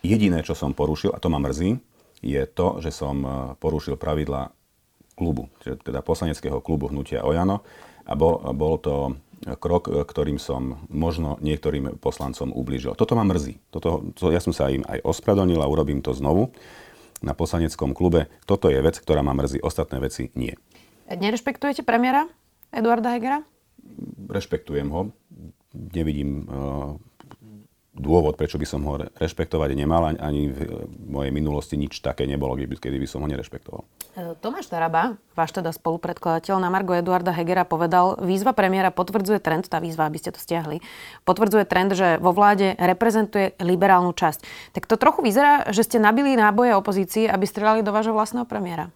jediné, 0.00 0.40
čo 0.40 0.56
som 0.56 0.72
porušil, 0.72 1.12
a 1.12 1.20
to 1.20 1.28
ma 1.28 1.36
mrzí, 1.36 1.76
je 2.24 2.42
to, 2.48 2.80
že 2.80 2.88
som 2.88 3.16
uh, 3.20 3.30
porušil 3.60 4.00
pravidla 4.00 4.48
klubu, 5.14 5.46
teda 5.62 6.02
poslaneckého 6.02 6.58
klubu 6.58 6.88
Hnutia 6.90 7.22
Ojano. 7.22 7.60
A 8.04 8.12
bol, 8.12 8.36
bol 8.52 8.76
to 8.76 9.16
krok, 9.60 9.92
ktorým 9.92 10.40
som 10.40 10.84
možno 10.88 11.36
niektorým 11.44 12.00
poslancom 12.00 12.50
ublížil. 12.50 12.96
Toto 12.96 13.12
ma 13.12 13.24
mrzí. 13.28 13.60
Toto, 13.68 14.12
to, 14.16 14.32
ja 14.32 14.40
som 14.40 14.56
sa 14.56 14.72
im 14.72 14.80
aj 14.88 15.04
ospravedlnil 15.04 15.60
a 15.60 15.68
urobím 15.68 16.00
to 16.00 16.16
znovu 16.16 16.56
na 17.20 17.36
poslaneckom 17.36 17.92
klube. 17.92 18.32
Toto 18.48 18.72
je 18.72 18.80
vec, 18.80 18.96
ktorá 18.96 19.20
ma 19.20 19.36
mrzí. 19.36 19.60
Ostatné 19.60 20.00
veci 20.00 20.32
nie. 20.36 20.56
Nerešpektujete 21.08 21.84
premiéra 21.84 22.24
Eduarda 22.72 23.12
Hegera? 23.12 23.44
Rešpektujem 24.28 24.88
ho. 24.88 25.12
Nevidím 25.74 26.48
uh, 26.48 26.96
dôvod, 27.94 28.34
prečo 28.34 28.58
by 28.58 28.66
som 28.66 28.82
ho 28.90 28.98
rešpektovať 28.98 29.70
nemal, 29.78 30.10
ani 30.18 30.50
v 30.50 30.86
mojej 31.06 31.30
minulosti 31.30 31.78
nič 31.78 32.02
také 32.02 32.26
nebolo, 32.26 32.58
kedy 32.58 32.98
by 32.98 33.06
som 33.06 33.22
ho 33.22 33.30
nerešpektoval. 33.30 33.86
E, 34.18 34.34
Tomáš 34.42 34.66
Taraba, 34.66 35.14
váš 35.38 35.54
teda 35.54 35.70
spolupredkladateľ 35.70 36.58
na 36.58 36.68
Margo 36.74 36.94
Eduarda 36.98 37.30
Hegera 37.30 37.62
povedal, 37.62 38.18
výzva 38.18 38.50
premiéra 38.50 38.90
potvrdzuje 38.90 39.38
trend, 39.38 39.70
tá 39.70 39.78
výzva, 39.78 40.10
aby 40.10 40.18
ste 40.18 40.34
to 40.34 40.42
stiahli, 40.42 40.82
potvrdzuje 41.22 41.64
trend, 41.70 41.94
že 41.94 42.18
vo 42.18 42.34
vláde 42.34 42.74
reprezentuje 42.74 43.54
liberálnu 43.62 44.10
časť. 44.10 44.74
Tak 44.74 44.90
to 44.90 44.98
trochu 44.98 45.22
vyzerá, 45.22 45.70
že 45.70 45.86
ste 45.86 46.02
nabili 46.02 46.34
náboje 46.34 46.74
opozícii, 46.74 47.30
aby 47.30 47.46
strelali 47.46 47.86
do 47.86 47.94
vášho 47.94 48.12
vlastného 48.12 48.44
premiéra. 48.44 48.90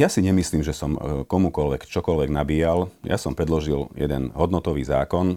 Ja 0.00 0.08
si 0.08 0.24
nemyslím, 0.24 0.64
že 0.64 0.72
som 0.72 0.96
e, 0.96 1.00
komukoľvek 1.28 1.84
čokoľvek 1.84 2.32
nabíjal. 2.32 2.88
Ja 3.04 3.20
som 3.20 3.36
predložil 3.36 3.92
jeden 4.00 4.32
hodnotový 4.32 4.80
zákon 4.80 5.36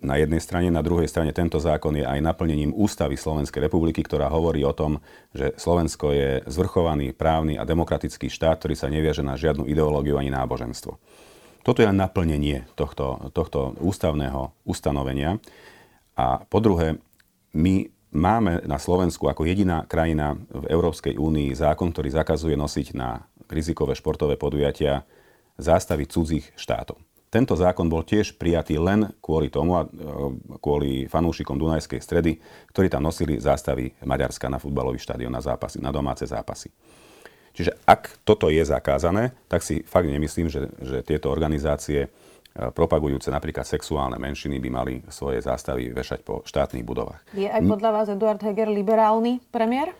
na 0.00 0.16
jednej 0.16 0.40
strane, 0.40 0.72
na 0.72 0.80
druhej 0.80 1.06
strane 1.06 1.30
tento 1.36 1.60
zákon 1.60 1.92
je 1.92 2.04
aj 2.04 2.24
naplnením 2.24 2.72
ústavy 2.72 3.20
Slovenskej 3.20 3.68
republiky, 3.68 4.00
ktorá 4.00 4.32
hovorí 4.32 4.64
o 4.64 4.72
tom, 4.72 5.04
že 5.36 5.52
Slovensko 5.60 6.16
je 6.16 6.30
zvrchovaný, 6.48 7.12
právny 7.12 7.60
a 7.60 7.68
demokratický 7.68 8.32
štát, 8.32 8.56
ktorý 8.60 8.74
sa 8.76 8.88
neviaže 8.88 9.20
na 9.20 9.36
žiadnu 9.36 9.68
ideológiu 9.68 10.16
ani 10.16 10.32
náboženstvo. 10.32 10.96
Toto 11.60 11.84
je 11.84 11.92
naplnenie 11.92 12.64
tohto, 12.72 13.28
tohto 13.36 13.76
ústavného 13.76 14.56
ustanovenia. 14.64 15.36
A 16.16 16.40
po 16.48 16.64
druhé, 16.64 16.96
my 17.52 17.92
máme 18.10 18.64
na 18.64 18.80
Slovensku 18.80 19.28
ako 19.28 19.44
jediná 19.44 19.84
krajina 19.84 20.40
v 20.48 20.64
Európskej 20.72 21.20
únii 21.20 21.52
zákon, 21.52 21.92
ktorý 21.92 22.08
zakazuje 22.08 22.56
nosiť 22.56 22.96
na 22.96 23.28
rizikové 23.52 23.92
športové 23.92 24.40
podujatia 24.40 25.04
zástavy 25.60 26.08
cudzích 26.08 26.56
štátov. 26.56 26.96
Tento 27.30 27.54
zákon 27.54 27.86
bol 27.86 28.02
tiež 28.02 28.34
prijatý 28.34 28.74
len 28.82 29.06
kvôli 29.22 29.54
tomu, 29.54 29.78
e, 29.78 29.86
kvôli 30.58 31.06
fanúšikom 31.06 31.54
Dunajskej 31.54 32.02
stredy, 32.02 32.42
ktorí 32.74 32.90
tam 32.90 33.06
nosili 33.06 33.38
zástavy 33.38 33.94
Maďarska 34.02 34.50
na 34.50 34.58
futbalový 34.58 34.98
štadión 34.98 35.30
na, 35.30 35.38
zápasy, 35.38 35.78
na 35.78 35.94
domáce 35.94 36.26
zápasy. 36.26 36.74
Čiže 37.54 37.78
ak 37.86 38.26
toto 38.26 38.50
je 38.50 38.66
zakázané, 38.66 39.30
tak 39.46 39.62
si 39.62 39.86
fakt 39.86 40.10
nemyslím, 40.10 40.50
že, 40.50 40.74
že 40.82 41.06
tieto 41.06 41.30
organizácie 41.30 42.02
e, 42.02 42.08
propagujúce 42.74 43.30
napríklad 43.30 43.62
sexuálne 43.62 44.18
menšiny 44.18 44.58
by 44.58 44.70
mali 44.74 44.94
svoje 45.06 45.38
zástavy 45.38 45.94
vešať 45.94 46.26
po 46.26 46.42
štátnych 46.42 46.82
budovách. 46.82 47.22
Je 47.38 47.46
aj 47.46 47.62
podľa 47.62 47.90
vás 47.94 48.06
Eduard 48.10 48.42
Heger 48.42 48.66
liberálny 48.66 49.38
premiér? 49.54 49.94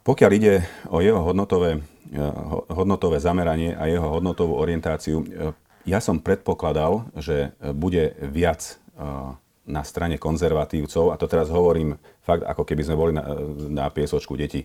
Pokiaľ 0.00 0.30
ide 0.32 0.64
o 0.88 1.04
jeho 1.04 1.20
hodnotové, 1.20 1.84
eh, 2.16 2.32
hodnotové 2.72 3.20
zameranie 3.20 3.76
a 3.76 3.84
jeho 3.84 4.08
hodnotovú 4.08 4.56
orientáciu, 4.56 5.20
eh, 5.20 5.52
ja 5.84 6.00
som 6.00 6.20
predpokladal, 6.20 7.08
že 7.16 7.56
bude 7.72 8.16
viac 8.20 8.76
eh, 8.96 9.36
na 9.68 9.82
strane 9.84 10.16
konzervatívcov, 10.16 11.12
a 11.12 11.20
to 11.20 11.28
teraz 11.28 11.52
hovorím 11.52 12.00
fakt, 12.24 12.44
ako 12.48 12.64
keby 12.64 12.82
sme 12.84 12.96
boli 12.96 13.12
na, 13.12 13.22
na 13.68 13.86
piesočku 13.92 14.34
deti. 14.34 14.64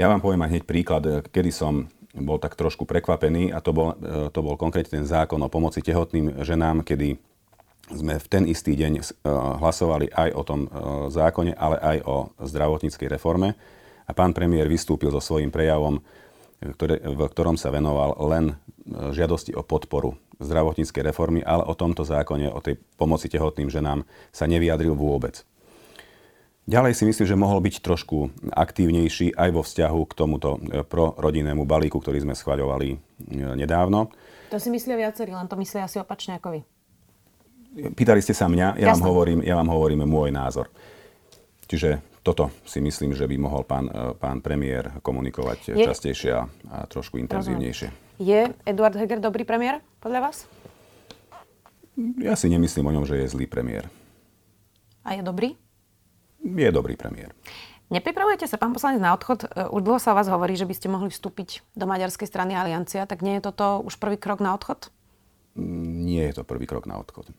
Ja 0.00 0.08
vám 0.08 0.24
poviem 0.24 0.40
aj 0.44 0.50
hneď 0.56 0.64
príklad, 0.64 1.04
kedy 1.28 1.50
som 1.52 1.86
bol 2.16 2.40
tak 2.40 2.56
trošku 2.58 2.88
prekvapený 2.88 3.54
a 3.54 3.62
to 3.62 3.70
bol, 3.70 3.94
to 4.30 4.40
bol 4.42 4.58
konkrétne 4.58 5.02
ten 5.02 5.06
zákon 5.06 5.38
o 5.42 5.52
pomoci 5.52 5.82
tehotným 5.84 6.42
ženám, 6.42 6.82
kedy 6.82 7.18
sme 7.92 8.18
v 8.18 8.26
ten 8.26 8.44
istý 8.46 8.74
deň 8.74 9.22
hlasovali 9.62 10.10
aj 10.10 10.30
o 10.34 10.42
tom 10.42 10.60
zákone, 11.10 11.54
ale 11.54 11.76
aj 11.78 11.98
o 12.06 12.16
zdravotníckej 12.42 13.08
reforme. 13.10 13.54
A 14.08 14.16
pán 14.16 14.32
premiér 14.32 14.66
vystúpil 14.66 15.12
so 15.12 15.20
svojím 15.20 15.52
prejavom, 15.52 16.00
ktoré, 16.58 16.98
v 17.04 17.20
ktorom 17.28 17.60
sa 17.60 17.68
venoval 17.68 18.16
len 18.26 18.44
eh, 18.50 19.12
žiadosti 19.12 19.52
o 19.54 19.62
podporu 19.62 20.16
zdravotníckej 20.38 21.02
reformy, 21.02 21.42
ale 21.42 21.66
o 21.66 21.74
tomto 21.74 22.06
zákone, 22.06 22.50
o 22.50 22.62
tej 22.62 22.78
pomoci 22.96 23.26
tehotným 23.26 23.68
ženám 23.68 24.06
sa 24.30 24.46
nevyjadril 24.46 24.94
vôbec. 24.94 25.42
Ďalej 26.68 27.00
si 27.00 27.04
myslím, 27.08 27.26
že 27.26 27.32
mohol 27.32 27.64
byť 27.64 27.80
trošku 27.80 28.28
aktívnejší 28.52 29.32
aj 29.32 29.50
vo 29.56 29.64
vzťahu 29.64 30.00
k 30.04 30.12
tomuto 30.12 30.60
prorodinnému 30.92 31.64
balíku, 31.64 31.96
ktorý 31.96 32.28
sme 32.28 32.36
schvaľovali 32.36 33.00
nedávno. 33.56 34.12
To 34.52 34.60
si 34.60 34.68
myslia 34.68 35.00
viacerí, 35.00 35.32
len 35.32 35.48
to 35.48 35.56
myslia 35.56 35.88
asi 35.88 35.96
opačne 35.96 36.36
ako 36.36 36.60
vy. 36.60 36.60
Pýtali 37.96 38.20
ste 38.20 38.36
sa 38.36 38.52
mňa, 38.52 38.76
ja 38.84 38.92
vám, 38.92 39.00
hovorím, 39.00 39.40
ja 39.48 39.56
vám 39.56 39.68
hovorím 39.72 40.04
môj 40.04 40.28
názor. 40.28 40.68
Čiže 41.64 42.04
toto 42.28 42.52
si 42.68 42.84
myslím, 42.84 43.16
že 43.16 43.24
by 43.24 43.36
mohol 43.40 43.64
pán, 43.64 43.88
e, 43.88 44.12
pán 44.20 44.44
premiér 44.44 45.00
komunikovať 45.00 45.72
je, 45.72 45.84
častejšie 45.88 46.30
a, 46.36 46.44
a 46.68 46.76
trošku 46.84 47.16
intenzívnejšie. 47.16 48.20
Je 48.20 48.52
Eduard 48.68 48.92
Heger 48.92 49.16
dobrý 49.16 49.48
premiér, 49.48 49.80
podľa 50.04 50.28
vás? 50.28 50.44
Ja 52.20 52.36
si 52.36 52.52
nemyslím 52.52 52.84
o 52.84 52.94
ňom, 52.94 53.08
že 53.08 53.24
je 53.24 53.32
zlý 53.32 53.48
premiér. 53.48 53.88
A 55.08 55.16
je 55.16 55.24
dobrý? 55.24 55.56
Je 56.44 56.68
dobrý 56.68 57.00
premiér. 57.00 57.32
Nepripravujete 57.88 58.44
sa, 58.44 58.60
pán 58.60 58.76
poslanec, 58.76 59.00
na 59.00 59.16
odchod? 59.16 59.48
E, 59.48 59.64
už 59.72 59.80
dlho 59.80 59.96
sa 59.96 60.12
o 60.12 60.18
vás 60.20 60.28
hovorí, 60.28 60.52
že 60.52 60.68
by 60.68 60.74
ste 60.76 60.92
mohli 60.92 61.08
vstúpiť 61.08 61.64
do 61.72 61.88
maďarskej 61.88 62.28
strany 62.28 62.52
Aliancia, 62.52 63.08
tak 63.08 63.24
nie 63.24 63.40
je 63.40 63.48
toto 63.48 63.80
už 63.80 63.96
prvý 63.96 64.20
krok 64.20 64.44
na 64.44 64.52
odchod? 64.52 64.92
Nie 65.56 66.28
je 66.28 66.38
to 66.38 66.42
prvý 66.44 66.68
krok 66.68 66.84
na 66.84 67.00
odchod. 67.00 67.32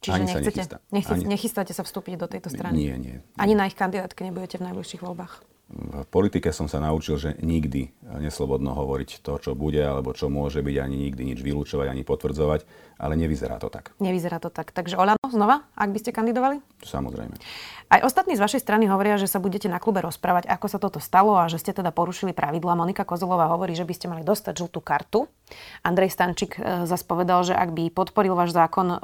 Čiže 0.00 0.16
Ani 0.16 0.24
nechcete, 0.32 0.60
sa 0.64 1.12
Ani... 1.12 1.24
nechystáte 1.28 1.72
sa 1.76 1.84
vstúpiť 1.84 2.16
do 2.16 2.24
tejto 2.24 2.48
strany? 2.48 2.72
Nie, 2.72 2.96
nie. 2.96 3.20
Ani 3.36 3.52
na 3.52 3.68
ich 3.68 3.76
kandidátke 3.76 4.24
nebudete 4.24 4.56
v 4.56 4.72
najbližších 4.72 5.04
voľbách? 5.04 5.44
V 5.70 6.06
politike 6.10 6.50
som 6.50 6.66
sa 6.66 6.82
naučil, 6.82 7.14
že 7.14 7.38
nikdy 7.38 7.94
neslobodno 8.02 8.74
hovoriť 8.74 9.22
to, 9.22 9.38
čo 9.38 9.54
bude, 9.54 9.78
alebo 9.78 10.10
čo 10.10 10.26
môže 10.26 10.66
byť, 10.66 10.76
ani 10.82 10.96
nikdy 10.98 11.22
nič 11.30 11.38
vylúčovať, 11.46 11.86
ani 11.94 12.02
potvrdzovať, 12.02 12.66
ale 12.98 13.14
nevyzerá 13.14 13.62
to 13.62 13.70
tak. 13.70 13.94
Nevyzerá 14.02 14.42
to 14.42 14.50
tak. 14.50 14.74
Takže 14.74 14.98
Olano 14.98 15.22
znova, 15.30 15.70
ak 15.78 15.94
by 15.94 15.98
ste 16.02 16.10
kandidovali? 16.10 16.58
Samozrejme. 16.82 17.38
Aj 17.86 18.02
ostatní 18.02 18.34
z 18.34 18.42
vašej 18.42 18.66
strany 18.66 18.90
hovoria, 18.90 19.14
že 19.14 19.30
sa 19.30 19.38
budete 19.38 19.70
na 19.70 19.78
klube 19.78 20.02
rozprávať, 20.02 20.50
ako 20.50 20.66
sa 20.66 20.82
toto 20.82 20.98
stalo 20.98 21.38
a 21.38 21.46
že 21.46 21.62
ste 21.62 21.70
teda 21.70 21.94
porušili 21.94 22.34
pravidla. 22.34 22.74
Monika 22.74 23.06
Kozelová 23.06 23.46
hovorí, 23.54 23.78
že 23.78 23.86
by 23.86 23.94
ste 23.94 24.10
mali 24.10 24.26
dostať 24.26 24.66
žltú 24.66 24.82
kartu. 24.82 25.30
Andrej 25.86 26.10
Stančík 26.18 26.58
e, 26.58 26.90
zase 26.90 27.06
povedal, 27.06 27.46
že 27.46 27.54
ak 27.54 27.70
by 27.70 27.94
podporil 27.94 28.34
váš 28.34 28.54
zákon 28.54 28.86
e, 28.90 28.96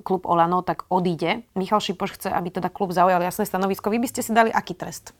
klub 0.00 0.24
Olano, 0.24 0.64
tak 0.64 0.88
odíde. 0.88 1.44
Michal 1.52 1.84
Šipoš 1.84 2.16
chce, 2.16 2.28
aby 2.32 2.48
teda 2.48 2.72
klub 2.72 2.96
zaujal 2.96 3.20
jasné 3.20 3.44
stanovisko. 3.44 3.92
Vy 3.92 4.00
by 4.00 4.08
ste 4.08 4.20
si 4.24 4.32
dali 4.32 4.48
aký 4.48 4.72
trest? 4.72 5.12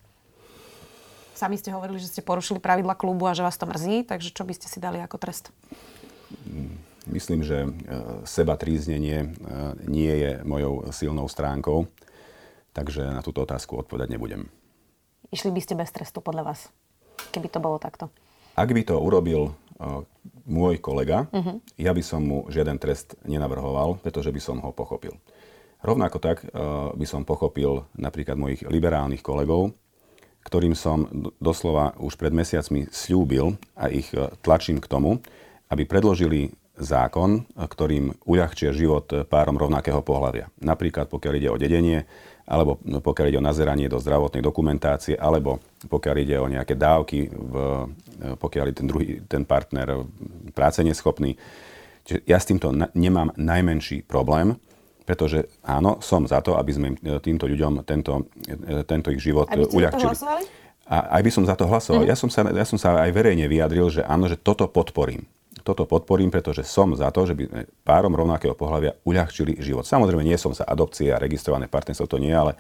Sami 1.40 1.56
ste 1.56 1.72
hovorili, 1.72 1.96
že 1.96 2.12
ste 2.12 2.20
porušili 2.20 2.60
pravidla 2.60 2.92
klubu 2.92 3.24
a 3.24 3.32
že 3.32 3.40
vás 3.40 3.56
to 3.56 3.64
mrzí, 3.64 4.04
takže 4.04 4.36
čo 4.36 4.44
by 4.44 4.52
ste 4.52 4.68
si 4.68 4.76
dali 4.76 5.00
ako 5.00 5.16
trest? 5.16 5.48
Myslím, 7.08 7.40
že 7.40 7.64
e, 7.64 7.68
seba 8.28 8.60
tríznenie 8.60 9.24
e, 9.24 9.28
nie 9.88 10.12
je 10.20 10.44
mojou 10.44 10.92
silnou 10.92 11.24
stránkou, 11.32 11.88
takže 12.76 13.08
na 13.08 13.24
túto 13.24 13.40
otázku 13.40 13.72
odpovedať 13.80 14.12
nebudem. 14.12 14.52
Išli 15.32 15.48
by 15.48 15.60
ste 15.64 15.80
bez 15.80 15.88
trestu 15.88 16.20
podľa 16.20 16.52
vás, 16.52 16.68
keby 17.32 17.48
to 17.48 17.56
bolo 17.56 17.80
takto? 17.80 18.12
Ak 18.52 18.68
by 18.68 18.84
to 18.84 19.00
urobil 19.00 19.56
uh, 19.80 20.04
môj 20.44 20.76
kolega, 20.76 21.24
uh-huh. 21.32 21.56
ja 21.80 21.96
by 21.96 22.02
som 22.04 22.20
mu 22.20 22.38
žiaden 22.52 22.76
trest 22.76 23.16
nenavrhoval, 23.24 23.96
pretože 24.04 24.28
by 24.28 24.40
som 24.44 24.60
ho 24.60 24.76
pochopil. 24.76 25.16
Rovnako 25.80 26.20
tak 26.20 26.44
uh, 26.44 26.92
by 26.92 27.06
som 27.08 27.24
pochopil 27.24 27.88
napríklad 27.96 28.36
mojich 28.36 28.60
liberálnych 28.68 29.24
kolegov, 29.24 29.72
ktorým 30.44 30.72
som 30.72 31.06
doslova 31.38 31.92
už 32.00 32.16
pred 32.16 32.32
mesiacmi 32.32 32.88
slúbil 32.88 33.60
a 33.76 33.92
ich 33.92 34.10
e, 34.16 34.32
tlačím 34.40 34.80
k 34.80 34.90
tomu, 34.90 35.20
aby 35.70 35.86
predložili 35.86 36.50
zákon, 36.80 37.44
ktorým 37.54 38.16
uľahčia 38.24 38.72
život 38.72 39.28
párom 39.28 39.60
rovnakého 39.60 40.00
pohľavia. 40.00 40.48
Napríklad 40.64 41.12
pokiaľ 41.12 41.34
ide 41.36 41.48
o 41.52 41.60
dedenie, 41.60 42.08
alebo 42.48 42.80
pokiaľ 42.80 43.26
ide 43.30 43.38
o 43.38 43.44
nazeranie 43.44 43.86
do 43.86 44.00
zdravotnej 44.00 44.42
dokumentácie, 44.42 45.14
alebo 45.14 45.60
pokiaľ 45.86 46.16
ide 46.18 46.36
o 46.40 46.50
nejaké 46.50 46.74
dávky, 46.74 47.28
v, 47.30 47.54
e, 48.18 48.34
pokiaľ 48.34 48.64
je 48.72 48.74
ten, 48.74 48.86
druhý, 48.88 49.06
ten 49.28 49.44
partner 49.44 50.02
práce 50.56 50.80
neschopný. 50.80 51.36
Čiže 52.02 52.26
ja 52.26 52.40
s 52.40 52.48
týmto 52.48 52.72
na, 52.72 52.88
nemám 52.96 53.30
najmenší 53.36 54.08
problém. 54.08 54.56
Pretože 55.10 55.50
áno, 55.66 55.98
som 55.98 56.22
za 56.22 56.38
to, 56.38 56.54
aby 56.54 56.70
sme 56.70 56.88
e, 56.94 57.18
týmto 57.18 57.50
ľuďom 57.50 57.82
tento, 57.82 58.30
e, 58.46 58.86
tento 58.86 59.10
ich 59.10 59.18
život 59.18 59.50
aby 59.50 59.66
uľahčili. 59.66 60.14
A 60.86 61.18
aj 61.18 61.22
by 61.26 61.30
som 61.34 61.42
za 61.42 61.58
to 61.58 61.66
hlasoval. 61.66 62.06
Mm-hmm. 62.06 62.14
Ja, 62.14 62.22
som 62.22 62.30
sa, 62.30 62.46
ja 62.46 62.66
som 62.66 62.78
sa 62.78 62.94
aj 63.02 63.10
verejne 63.10 63.50
vyjadril, 63.50 63.90
že 63.90 64.06
áno, 64.06 64.30
že 64.30 64.38
toto 64.38 64.70
podporím. 64.70 65.26
Toto 65.66 65.82
podporím, 65.82 66.30
pretože 66.30 66.62
som 66.62 66.94
za 66.94 67.10
to, 67.10 67.26
že 67.26 67.34
by 67.34 67.66
párom 67.82 68.14
rovnakého 68.14 68.54
pohľavia 68.54 68.94
uľahčili 69.02 69.58
život. 69.58 69.82
Samozrejme, 69.82 70.22
nie 70.22 70.38
som 70.38 70.54
sa 70.54 70.62
adopcie 70.62 71.10
a 71.10 71.18
registrované 71.18 71.66
partnerstvo, 71.66 72.06
to 72.06 72.22
nie, 72.22 72.30
ale, 72.30 72.54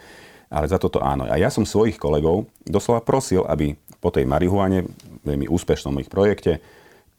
ale 0.50 0.66
za 0.66 0.82
toto 0.82 0.98
áno. 0.98 1.30
A 1.30 1.38
ja 1.38 1.54
som 1.54 1.62
svojich 1.62 2.02
kolegov 2.02 2.50
doslova 2.66 2.98
prosil, 2.98 3.46
aby 3.46 3.78
po 4.02 4.10
tej 4.10 4.26
marihuane, 4.26 4.90
veľmi 5.22 5.46
úspešnom 5.46 5.94
ich 6.02 6.10
projekte, 6.10 6.58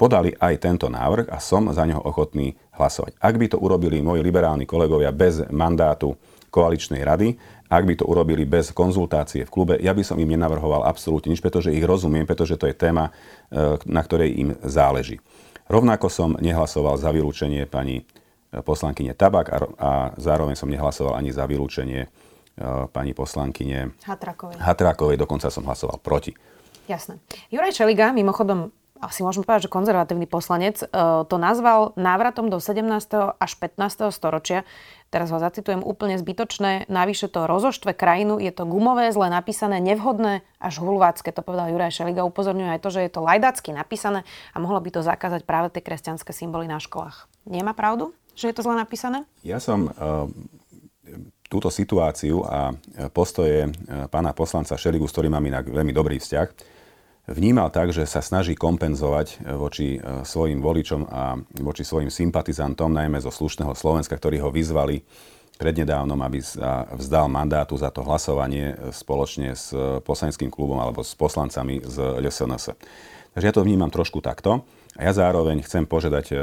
podali 0.02 0.34
aj 0.34 0.58
tento 0.58 0.90
návrh 0.90 1.30
a 1.30 1.38
som 1.38 1.70
za 1.70 1.86
neho 1.86 2.02
ochotný 2.02 2.58
hlasovať. 2.74 3.22
Ak 3.22 3.38
by 3.38 3.54
to 3.54 3.62
urobili 3.62 4.02
moji 4.02 4.26
liberálni 4.26 4.66
kolegovia 4.66 5.14
bez 5.14 5.46
mandátu 5.54 6.18
koaličnej 6.50 7.06
rady, 7.06 7.38
ak 7.70 7.84
by 7.86 7.94
to 8.02 8.10
urobili 8.10 8.50
bez 8.50 8.74
konzultácie 8.74 9.46
v 9.46 9.54
klube, 9.54 9.74
ja 9.78 9.94
by 9.94 10.02
som 10.02 10.18
im 10.18 10.34
nenavrhoval 10.34 10.90
absolútne 10.90 11.30
nič, 11.30 11.40
pretože 11.40 11.70
ich 11.70 11.86
rozumiem, 11.86 12.26
pretože 12.26 12.58
to 12.58 12.66
je 12.66 12.74
téma, 12.74 13.14
e, 13.54 13.78
na 13.86 14.02
ktorej 14.02 14.34
im 14.42 14.50
záleží. 14.66 15.22
Rovnako 15.70 16.10
som 16.10 16.34
nehlasoval 16.36 16.98
za 16.98 17.14
vylúčenie 17.14 17.70
pani 17.70 18.02
e, 18.02 18.60
poslankyne 18.60 19.14
Tabak 19.14 19.48
a, 19.54 19.58
a 19.78 19.92
zároveň 20.18 20.58
som 20.58 20.68
nehlasoval 20.68 21.16
ani 21.16 21.32
za 21.32 21.48
vylúčenie 21.48 22.02
e, 22.04 22.10
pani 22.92 23.16
poslankyne 23.16 23.96
Hatrakovej. 24.04 24.60
Hatrakovej, 24.60 25.16
dokonca 25.16 25.48
som 25.48 25.64
hlasoval 25.64 26.02
proti. 26.04 26.36
Jasné. 26.90 27.24
Juraj 27.54 27.72
Čeliga, 27.78 28.12
mimochodom 28.12 28.81
asi 29.02 29.26
môžeme 29.26 29.42
povedať, 29.42 29.66
že 29.66 29.74
konzervatívny 29.74 30.30
poslanec, 30.30 30.78
e, 30.80 30.86
to 31.26 31.36
nazval 31.42 31.98
návratom 31.98 32.54
do 32.54 32.62
17. 32.62 33.34
až 33.42 33.52
15. 33.58 34.14
storočia. 34.14 34.62
Teraz 35.10 35.34
ho 35.34 35.42
zacitujem 35.42 35.82
úplne 35.84 36.16
zbytočné. 36.16 36.88
Navyše 36.88 37.28
to 37.28 37.50
rozoštve 37.50 37.98
krajinu, 37.98 38.38
je 38.38 38.54
to 38.54 38.64
gumové, 38.64 39.12
zle 39.12 39.28
napísané, 39.28 39.82
nevhodné 39.84 40.46
až 40.62 40.80
hulvácké. 40.80 41.34
To 41.34 41.44
povedal 41.44 41.74
Juraj 41.74 41.98
Šeliga. 41.98 42.24
Upozorňuje 42.24 42.78
aj 42.78 42.82
to, 42.86 42.90
že 42.94 43.04
je 43.10 43.12
to 43.12 43.26
lajdacky 43.26 43.76
napísané 43.76 44.24
a 44.54 44.58
mohlo 44.62 44.80
by 44.80 44.94
to 44.94 45.02
zakázať 45.04 45.44
práve 45.44 45.74
tie 45.74 45.84
kresťanské 45.84 46.32
symboly 46.32 46.70
na 46.70 46.80
školách. 46.80 47.28
Nemá 47.50 47.76
pravdu, 47.76 48.16
že 48.38 48.54
je 48.54 48.56
to 48.56 48.64
zle 48.64 48.78
napísané? 48.78 49.28
Ja 49.44 49.60
som 49.60 49.92
uh, 49.92 50.30
túto 51.52 51.68
situáciu 51.68 52.48
a 52.48 52.72
postoje 53.12 53.68
uh, 53.68 54.08
pána 54.08 54.32
poslanca 54.32 54.80
Šeligu, 54.80 55.10
s 55.10 55.14
ktorým 55.18 55.36
mám 55.36 55.44
inak 55.44 55.68
veľmi 55.68 55.92
dobrý 55.92 56.22
vzťah, 56.24 56.48
vnímal 57.30 57.70
tak, 57.70 57.94
že 57.94 58.08
sa 58.10 58.24
snaží 58.24 58.58
kompenzovať 58.58 59.28
e, 59.42 59.54
voči 59.54 59.88
e, 59.98 60.26
svojim 60.26 60.64
voličom 60.64 61.02
a 61.10 61.38
voči 61.62 61.86
svojim 61.86 62.10
sympatizantom, 62.10 62.90
najmä 62.90 63.22
zo 63.22 63.30
slušného 63.30 63.74
Slovenska, 63.78 64.18
ktorí 64.18 64.42
ho 64.42 64.50
vyzvali 64.50 65.06
prednedávnom, 65.62 66.18
aby 66.26 66.42
sa 66.42 66.90
vzdal 66.98 67.30
mandátu 67.30 67.78
za 67.78 67.94
to 67.94 68.02
hlasovanie 68.02 68.74
e, 68.74 68.76
spoločne 68.90 69.54
s 69.54 69.74
poslaneckým 70.02 70.50
klubom 70.50 70.82
alebo 70.82 71.06
s 71.06 71.14
poslancami 71.14 71.86
z 71.86 71.98
LSNS. 72.18 72.74
Takže 73.32 73.48
ja 73.48 73.56
to 73.56 73.64
vnímam 73.64 73.88
trošku 73.88 74.20
takto. 74.20 74.68
A 75.00 75.08
ja 75.08 75.16
zároveň 75.16 75.64
chcem 75.64 75.88
požiadať 75.88 76.26
e, 76.30 76.36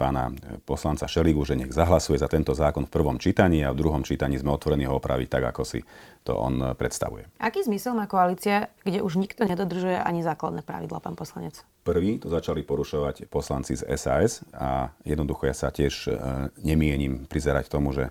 pána 0.00 0.32
poslanca 0.64 1.04
Šeligu, 1.04 1.44
že 1.44 1.60
nech 1.60 1.76
zahlasuje 1.76 2.16
za 2.16 2.24
tento 2.24 2.56
zákon 2.56 2.88
v 2.88 2.94
prvom 2.94 3.20
čítaní 3.20 3.60
a 3.60 3.76
v 3.76 3.84
druhom 3.84 4.00
čítaní 4.00 4.40
sme 4.40 4.48
otvorení 4.48 4.88
ho 4.88 4.96
opraviť 4.96 5.28
tak, 5.28 5.52
ako 5.52 5.62
si 5.68 5.84
to 6.24 6.32
on 6.32 6.56
e, 6.56 6.72
predstavuje. 6.72 7.28
Aký 7.36 7.60
zmysel 7.60 7.92
má 7.92 8.08
koalícia, 8.08 8.72
kde 8.80 9.04
už 9.04 9.20
nikto 9.20 9.44
nedodržuje 9.44 10.00
ani 10.00 10.24
základné 10.24 10.64
pravidla, 10.64 11.04
pán 11.04 11.20
poslanec? 11.20 11.60
Prvý 11.84 12.16
to 12.16 12.32
začali 12.32 12.64
porušovať 12.64 13.28
poslanci 13.28 13.76
z 13.76 13.84
SAS 14.00 14.40
a 14.56 14.88
jednoducho 15.04 15.44
ja 15.44 15.52
sa 15.52 15.68
tiež 15.68 16.08
e, 16.08 16.10
nemienim 16.64 17.28
prizerať 17.28 17.68
tomu, 17.68 17.92
že 17.92 18.08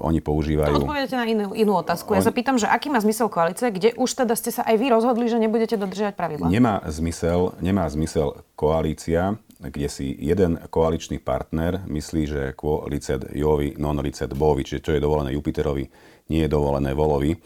oni 0.00 0.24
používajú... 0.24 0.72
To 0.72 0.88
odpovedete 0.88 1.12
na 1.12 1.28
inú, 1.28 1.52
inú 1.52 1.76
otázku. 1.76 2.16
Ja 2.16 2.24
sa 2.24 2.32
pýtam, 2.32 2.56
že 2.56 2.64
aký 2.64 2.88
má 2.88 3.04
zmysel 3.04 3.28
koalície, 3.28 3.68
kde 3.68 3.92
už 4.00 4.24
teda 4.24 4.32
ste 4.32 4.48
sa 4.48 4.64
aj 4.64 4.80
vy 4.80 4.86
rozhodli, 4.88 5.28
že 5.28 5.36
nebudete 5.36 5.76
dodržiavať 5.76 6.14
pravidla? 6.16 6.46
Nemá 6.48 6.80
zmysel, 6.88 7.52
nemá 7.60 7.84
zmysel 7.92 8.48
koalícia, 8.56 9.36
kde 9.60 9.88
si 9.92 10.08
jeden 10.08 10.56
koaličný 10.72 11.20
partner 11.20 11.84
myslí, 11.84 12.22
že 12.24 12.42
quo 12.56 12.88
licet 12.88 13.28
Jovi 13.36 13.76
non 13.76 14.00
licet 14.00 14.32
Bovi, 14.32 14.64
čiže 14.64 14.80
čo 14.82 14.92
je 14.96 15.04
dovolené 15.04 15.36
Jupiterovi, 15.36 15.84
nie 16.32 16.40
je 16.42 16.50
dovolené 16.50 16.96
Volovi. 16.96 17.36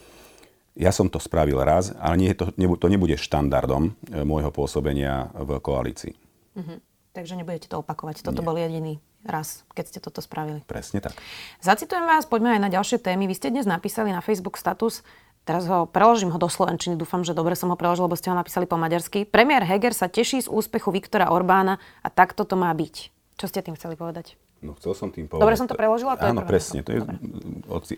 Ja 0.79 0.95
som 0.95 1.11
to 1.11 1.19
spravil 1.19 1.59
raz, 1.59 1.91
ale 1.99 2.21
nie, 2.21 2.31
to, 2.37 2.53
to 2.55 2.87
nebude 2.87 3.17
štandardom 3.17 3.97
e, 4.13 4.23
môjho 4.23 4.53
pôsobenia 4.53 5.33
v 5.33 5.57
koalícii. 5.59 6.13
Uh-huh. 6.53 6.79
Takže 7.17 7.33
nebudete 7.33 7.67
to 7.73 7.81
opakovať. 7.81 8.21
Toto 8.21 8.45
nie. 8.45 8.47
bol 8.47 8.57
jediný 8.61 9.01
raz, 9.27 9.67
keď 9.75 9.85
ste 9.91 9.99
toto 10.01 10.23
spravili. 10.23 10.63
Presne 10.65 11.03
tak. 11.03 11.19
Zacitujem 11.61 12.07
vás, 12.07 12.25
poďme 12.25 12.57
aj 12.57 12.61
na 12.63 12.71
ďalšie 12.71 13.03
témy. 13.03 13.27
Vy 13.27 13.35
ste 13.35 13.51
dnes 13.51 13.67
napísali 13.67 14.15
na 14.15 14.23
Facebook 14.23 14.57
status, 14.57 15.03
teraz 15.47 15.67
ho 15.67 15.87
preložím 15.87 16.31
ho 16.31 16.39
do 16.39 16.47
slovenčiny, 16.51 16.95
dúfam, 16.95 17.23
že 17.27 17.35
dobre 17.35 17.55
som 17.59 17.71
ho 17.71 17.77
preložil, 17.79 18.07
lebo 18.07 18.19
ste 18.19 18.31
ho 18.31 18.37
napísali 18.39 18.65
po 18.67 18.79
maďarsky. 18.79 19.27
Premiér 19.27 19.67
Heger 19.67 19.95
sa 19.95 20.07
teší 20.07 20.43
z 20.43 20.49
úspechu 20.51 20.95
Viktora 20.95 21.31
Orbána 21.31 21.79
a 22.03 22.09
takto 22.11 22.47
to 22.47 22.55
má 22.55 22.71
byť. 22.75 22.95
Čo 23.37 23.47
ste 23.47 23.61
tým 23.61 23.77
chceli 23.77 23.95
povedať? 24.01 24.39
No, 24.65 24.73
chcel 24.81 24.97
som 24.97 25.13
tým 25.13 25.29
povedať... 25.29 25.45
Dobre 25.45 25.57
som 25.61 25.69
to 25.69 25.77
preložila? 25.77 26.17
To 26.17 26.33
áno, 26.33 26.43
je 26.43 26.49
presne. 26.49 26.81
To 26.81 26.91
je, 26.91 27.01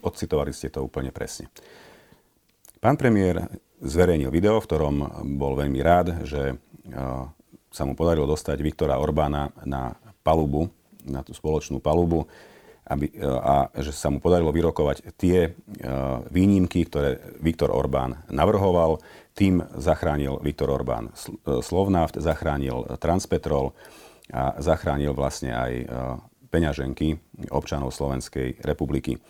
odcitovali 0.02 0.50
ste 0.50 0.68
to 0.74 0.82
úplne 0.82 1.14
presne. 1.14 1.46
Pán 2.82 2.98
premiér 2.98 3.46
zverejnil 3.78 4.30
video, 4.34 4.58
v 4.58 4.66
ktorom 4.66 4.96
bol 5.38 5.54
veľmi 5.54 5.78
rád, 5.78 6.26
že 6.26 6.58
sa 7.70 7.82
mu 7.86 7.94
podarilo 7.94 8.26
dostať 8.26 8.58
Viktora 8.58 8.98
Orbána 8.98 9.54
na 9.62 9.94
palubu, 10.26 10.66
na 11.08 11.24
tú 11.24 11.32
spoločnú 11.32 11.80
palubu 11.80 12.28
aby, 12.88 13.20
a 13.20 13.68
že 13.76 13.92
sa 13.92 14.08
mu 14.08 14.16
podarilo 14.16 14.48
vyrokovať 14.48 15.12
tie 15.20 15.52
výnimky, 16.32 16.88
ktoré 16.88 17.20
Viktor 17.36 17.68
Orbán 17.68 18.24
navrhoval. 18.32 18.96
Tým 19.36 19.60
zachránil 19.76 20.40
Viktor 20.40 20.72
Orbán 20.72 21.12
Slovnaft, 21.44 22.18
zachránil 22.18 22.98
Transpetrol 22.98 23.76
a 24.32 24.56
zachránil 24.58 25.12
vlastne 25.12 25.52
aj 25.52 25.72
peňaženky 26.48 27.14
občanov 27.52 27.92
Slovenskej 27.92 28.64
republiky. 28.64 29.20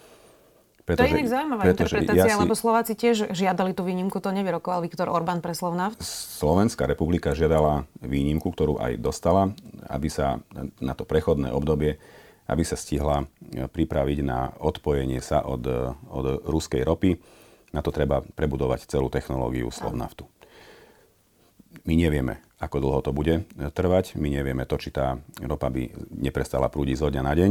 Pretože, 0.88 1.04
to 1.04 1.12
je 1.12 1.16
inak 1.20 1.28
zaujímavá 1.28 1.62
interpretácia, 1.68 2.24
ja 2.24 2.32
si, 2.32 2.40
lebo 2.40 2.56
Slováci 2.56 2.96
tiež 2.96 3.36
žiadali 3.36 3.76
tú 3.76 3.84
výnimku, 3.84 4.24
to 4.24 4.32
nevyrokoval 4.32 4.80
Viktor 4.80 5.12
Orbán 5.12 5.44
pre 5.44 5.52
Slovnaft. 5.52 6.00
Slovenská 6.40 6.88
republika 6.88 7.36
žiadala 7.36 7.84
výnimku, 8.00 8.48
ktorú 8.48 8.80
aj 8.80 8.96
dostala, 8.96 9.52
aby 9.92 10.08
sa 10.08 10.40
na 10.80 10.96
to 10.96 11.04
prechodné 11.04 11.52
obdobie, 11.52 12.00
aby 12.48 12.64
sa 12.64 12.80
stihla 12.80 13.28
e, 13.28 13.68
pripraviť 13.68 14.18
na 14.24 14.56
odpojenie 14.56 15.20
sa 15.20 15.44
od, 15.44 15.68
od 16.08 16.48
ruskej 16.48 16.80
ropy. 16.80 17.20
Na 17.76 17.84
to 17.84 17.92
treba 17.92 18.24
prebudovať 18.24 18.88
celú 18.88 19.12
technológiu 19.12 19.68
Slovnaftu. 19.68 20.24
My 21.84 22.00
nevieme, 22.00 22.40
ako 22.64 22.80
dlho 22.80 23.00
to 23.04 23.12
bude 23.12 23.44
trvať. 23.76 24.16
My 24.16 24.32
nevieme 24.32 24.64
to, 24.64 24.80
či 24.80 24.88
tá 24.88 25.20
ropa 25.44 25.68
by 25.68 25.92
neprestala 26.16 26.72
prúdiť 26.72 26.96
zo 26.96 27.12
dňa 27.12 27.20
na 27.20 27.36
deň 27.36 27.50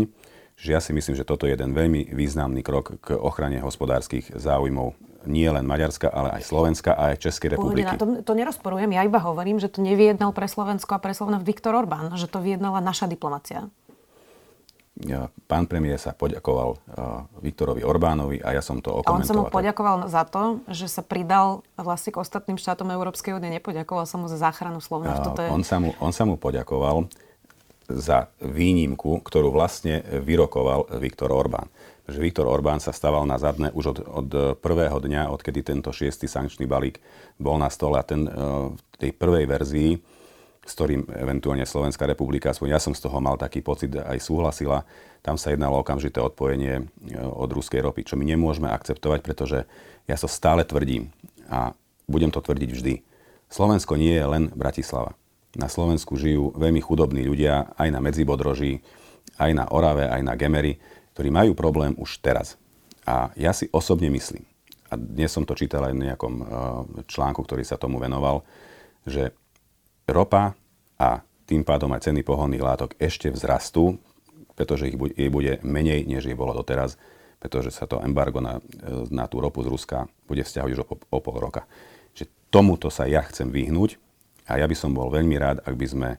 že 0.57 0.73
ja 0.73 0.81
si 0.81 0.89
myslím, 0.91 1.13
že 1.13 1.23
toto 1.23 1.45
je 1.45 1.53
jeden 1.53 1.77
veľmi 1.77 2.11
významný 2.17 2.65
krok 2.65 2.97
k 2.97 3.13
ochrane 3.13 3.61
hospodárskych 3.61 4.33
záujmov 4.33 4.97
nie 5.27 5.45
len 5.45 5.67
Maďarska, 5.67 6.07
ale 6.07 6.39
aj 6.39 6.47
Slovenska 6.47 6.95
a 6.95 7.13
aj 7.13 7.19
Českej 7.19 7.59
republiky. 7.59 7.83
Pohodina, 7.83 8.23
to, 8.23 8.23
to 8.23 8.33
nerozporujem, 8.33 8.89
ja 8.95 9.03
iba 9.03 9.19
hovorím, 9.19 9.59
že 9.59 9.67
to 9.67 9.83
nevyjednal 9.83 10.31
pre 10.31 10.47
Slovensko 10.47 10.95
a 10.95 10.99
pre 11.03 11.11
Slovensko 11.11 11.43
Viktor 11.43 11.75
Orbán, 11.75 12.15
že 12.15 12.31
to 12.31 12.39
vyjednala 12.39 12.79
naša 12.79 13.11
diplomacia. 13.11 13.67
Pán 15.45 15.69
premiér 15.69 16.01
sa 16.01 16.09
poďakoval 16.09 16.69
uh, 16.73 17.29
Viktorovi 17.45 17.85
Orbánovi 17.85 18.41
a 18.41 18.57
ja 18.57 18.65
som 18.65 18.81
to 18.81 18.89
okomentoval. 18.89 19.13
A 19.13 19.21
on 19.21 19.29
sa 19.29 19.37
mu 19.37 19.45
poďakoval 19.45 20.09
za 20.09 20.25
to, 20.25 20.65
že 20.73 20.89
sa 20.89 21.05
pridal 21.05 21.61
vlastne 21.77 22.09
k 22.09 22.17
ostatným 22.17 22.57
štátom 22.57 22.89
Európskej 22.89 23.37
únie. 23.37 23.53
Nepoďakoval 23.61 24.09
sa 24.09 24.17
mu 24.17 24.25
za 24.25 24.41
záchranu 24.41 24.81
Slovenska. 24.81 25.37
Uh, 25.37 25.45
je... 25.45 25.49
on, 25.53 25.61
sa 25.61 25.77
mu, 25.77 25.93
on 26.01 26.09
sa 26.09 26.25
mu 26.25 26.33
poďakoval 26.33 27.05
za 27.87 28.27
výnimku, 28.43 29.23
ktorú 29.23 29.51
vlastne 29.51 30.03
vyrokoval 30.03 30.99
Viktor 30.99 31.31
Orbán. 31.31 31.71
Že 32.07 32.19
Viktor 32.23 32.47
Orbán 32.47 32.79
sa 32.83 32.91
staval 32.91 33.23
na 33.23 33.39
zadne 33.39 33.71
už 33.71 33.85
od, 33.95 33.99
od 34.03 34.29
prvého 34.59 34.99
dňa, 34.99 35.31
odkedy 35.31 35.63
tento 35.63 35.91
šiestý 35.91 36.27
sankčný 36.27 36.67
balík 36.67 36.99
bol 37.39 37.55
na 37.59 37.71
stole 37.71 37.99
a 37.99 38.03
ten, 38.03 38.27
e, 38.27 38.31
v 38.75 38.95
tej 38.99 39.11
prvej 39.15 39.45
verzii, 39.47 39.91
s 40.67 40.71
ktorým 40.75 41.07
eventuálne 41.15 41.63
Slovenská 41.63 42.03
republika, 42.03 42.51
aspoň 42.51 42.75
ja 42.75 42.79
som 42.79 42.91
z 42.91 43.07
toho 43.07 43.23
mal 43.23 43.39
taký 43.39 43.63
pocit, 43.63 43.95
aj 43.95 44.19
súhlasila, 44.19 44.83
tam 45.23 45.39
sa 45.39 45.51
jednalo 45.51 45.79
okamžité 45.79 46.19
odpojenie 46.19 46.79
e, 46.79 46.83
od 47.23 47.51
ruskej 47.51 47.83
ropy, 47.83 48.03
čo 48.07 48.19
my 48.19 48.23
nemôžeme 48.23 48.67
akceptovať, 48.71 49.19
pretože 49.23 49.63
ja 50.07 50.15
to 50.15 50.31
stále 50.31 50.63
tvrdím 50.63 51.11
a 51.51 51.75
budem 52.07 52.31
to 52.31 52.39
tvrdiť 52.39 52.69
vždy. 52.71 52.93
Slovensko 53.47 53.95
nie 53.95 54.15
je 54.15 54.25
len 54.27 54.43
Bratislava 54.51 55.15
na 55.57 55.65
Slovensku 55.65 56.13
žijú 56.15 56.53
veľmi 56.53 56.79
chudobní 56.79 57.25
ľudia 57.25 57.73
aj 57.75 57.89
na 57.89 57.99
Medzibodroží, 57.99 58.85
aj 59.41 59.51
na 59.57 59.65
Orave, 59.73 60.05
aj 60.05 60.21
na 60.21 60.37
Gemery, 60.37 60.77
ktorí 61.17 61.33
majú 61.33 61.57
problém 61.57 61.97
už 61.97 62.21
teraz. 62.21 62.61
A 63.03 63.33
ja 63.33 63.51
si 63.51 63.65
osobne 63.73 64.13
myslím, 64.13 64.45
a 64.87 64.95
dnes 64.95 65.33
som 65.33 65.43
to 65.43 65.57
čítal 65.57 65.83
aj 65.83 65.93
v 65.97 66.03
nejakom 66.05 66.33
uh, 66.39 66.45
článku, 67.09 67.43
ktorý 67.43 67.65
sa 67.65 67.75
tomu 67.75 67.99
venoval, 67.99 68.45
že 69.03 69.35
ropa 70.07 70.55
a 70.95 71.19
tým 71.47 71.63
pádom 71.63 71.91
aj 71.91 72.07
ceny 72.07 72.23
pohonných 72.23 72.63
látok 72.63 72.95
ešte 72.99 73.31
vzrastú, 73.31 73.99
pretože 74.55 74.87
ich 74.91 74.97
bude, 75.31 75.59
menej, 75.63 76.07
než 76.07 76.27
je 76.27 76.35
bolo 76.35 76.55
doteraz, 76.55 76.95
pretože 77.37 77.71
sa 77.71 77.85
to 77.85 78.01
embargo 78.01 78.41
na, 78.41 78.63
na 79.11 79.29
tú 79.29 79.37
ropu 79.37 79.61
z 79.61 79.69
Ruska 79.69 80.09
bude 80.25 80.41
vzťahovať 80.41 80.71
už 80.73 80.81
o, 80.81 80.85
o 80.97 81.19
pol 81.21 81.37
roka. 81.37 81.69
Že 82.17 82.27
tomuto 82.49 82.89
sa 82.89 83.05
ja 83.05 83.21
chcem 83.27 83.51
vyhnúť 83.53 84.01
a 84.47 84.57
ja 84.57 84.65
by 84.65 84.75
som 84.75 84.95
bol 84.95 85.11
veľmi 85.11 85.35
rád, 85.35 85.63
ak 85.63 85.75
by 85.75 85.87
sme 85.87 86.09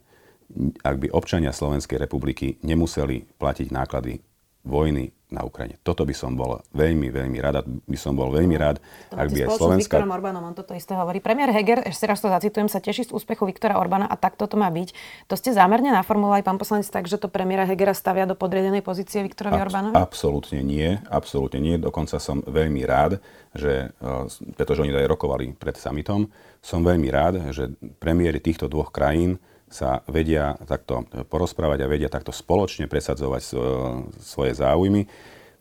ak 0.81 0.97
by 0.97 1.13
občania 1.13 1.53
Slovenskej 1.53 2.01
republiky 2.01 2.57
nemuseli 2.65 3.37
platiť 3.37 3.69
náklady 3.69 4.25
vojny 4.69 5.17
na 5.29 5.45
Ukrajine. 5.45 5.77
Toto 5.85 6.09
by 6.09 6.15
som 6.17 6.33
bol 6.33 6.65
veľmi, 6.73 7.13
veľmi 7.13 7.39
rád. 7.41 7.69
By 7.85 7.99
som 8.01 8.17
bol 8.17 8.33
veľmi 8.33 8.57
rád, 8.57 8.81
to 9.13 9.17
ak 9.17 9.29
by 9.29 9.39
aj 9.45 9.49
Slovenska... 9.61 9.97
s 9.97 10.01
Viktorom 10.01 10.13
Orbánom, 10.17 10.41
on 10.41 10.57
toto 10.57 10.73
isté 10.73 10.97
hovorí. 10.97 11.21
Premiér 11.21 11.53
Heger, 11.53 11.85
ešte 11.85 12.09
raz 12.09 12.25
to 12.25 12.33
zacitujem, 12.33 12.69
sa 12.73 12.81
teší 12.81 13.09
z 13.09 13.13
úspechu 13.13 13.45
Viktora 13.45 13.77
Orbána 13.77 14.09
a 14.09 14.17
tak 14.17 14.41
toto 14.41 14.57
má 14.57 14.73
byť. 14.73 14.97
To 15.29 15.37
ste 15.37 15.53
zámerne 15.53 15.93
naformulovali, 15.93 16.41
pán 16.41 16.57
poslanec, 16.57 16.89
tak, 16.89 17.05
že 17.05 17.21
to 17.21 17.29
premiéra 17.29 17.69
Hegera 17.69 17.93
stavia 17.93 18.25
do 18.25 18.33
podriadenej 18.33 18.81
pozície 18.81 19.21
Viktorovi 19.21 19.61
Abs- 19.61 19.69
Orbánovi? 19.69 19.95
Absolútne 20.01 20.61
nie, 20.65 20.97
absolútne 21.13 21.61
nie. 21.61 21.77
Dokonca 21.77 22.17
som 22.17 22.41
veľmi 22.49 22.81
rád, 22.89 23.21
že, 23.53 23.93
e, 24.01 24.33
pretože 24.57 24.81
oni 24.81 24.97
aj 24.97 25.13
rokovali 25.13 25.53
pred 25.53 25.77
summitom, 25.77 26.33
som 26.65 26.81
veľmi 26.81 27.09
rád, 27.13 27.53
že 27.53 27.69
premiéry 28.01 28.41
týchto 28.41 28.65
dvoch 28.65 28.89
krajín 28.89 29.37
sa 29.69 30.01
vedia 30.09 30.57
takto 30.65 31.05
porozprávať 31.29 31.85
a 31.85 31.91
vedia 31.91 32.09
takto 32.09 32.33
spoločne 32.33 32.89
presadzovať 32.89 33.43
svoje 34.21 34.53
záujmy. 34.57 35.05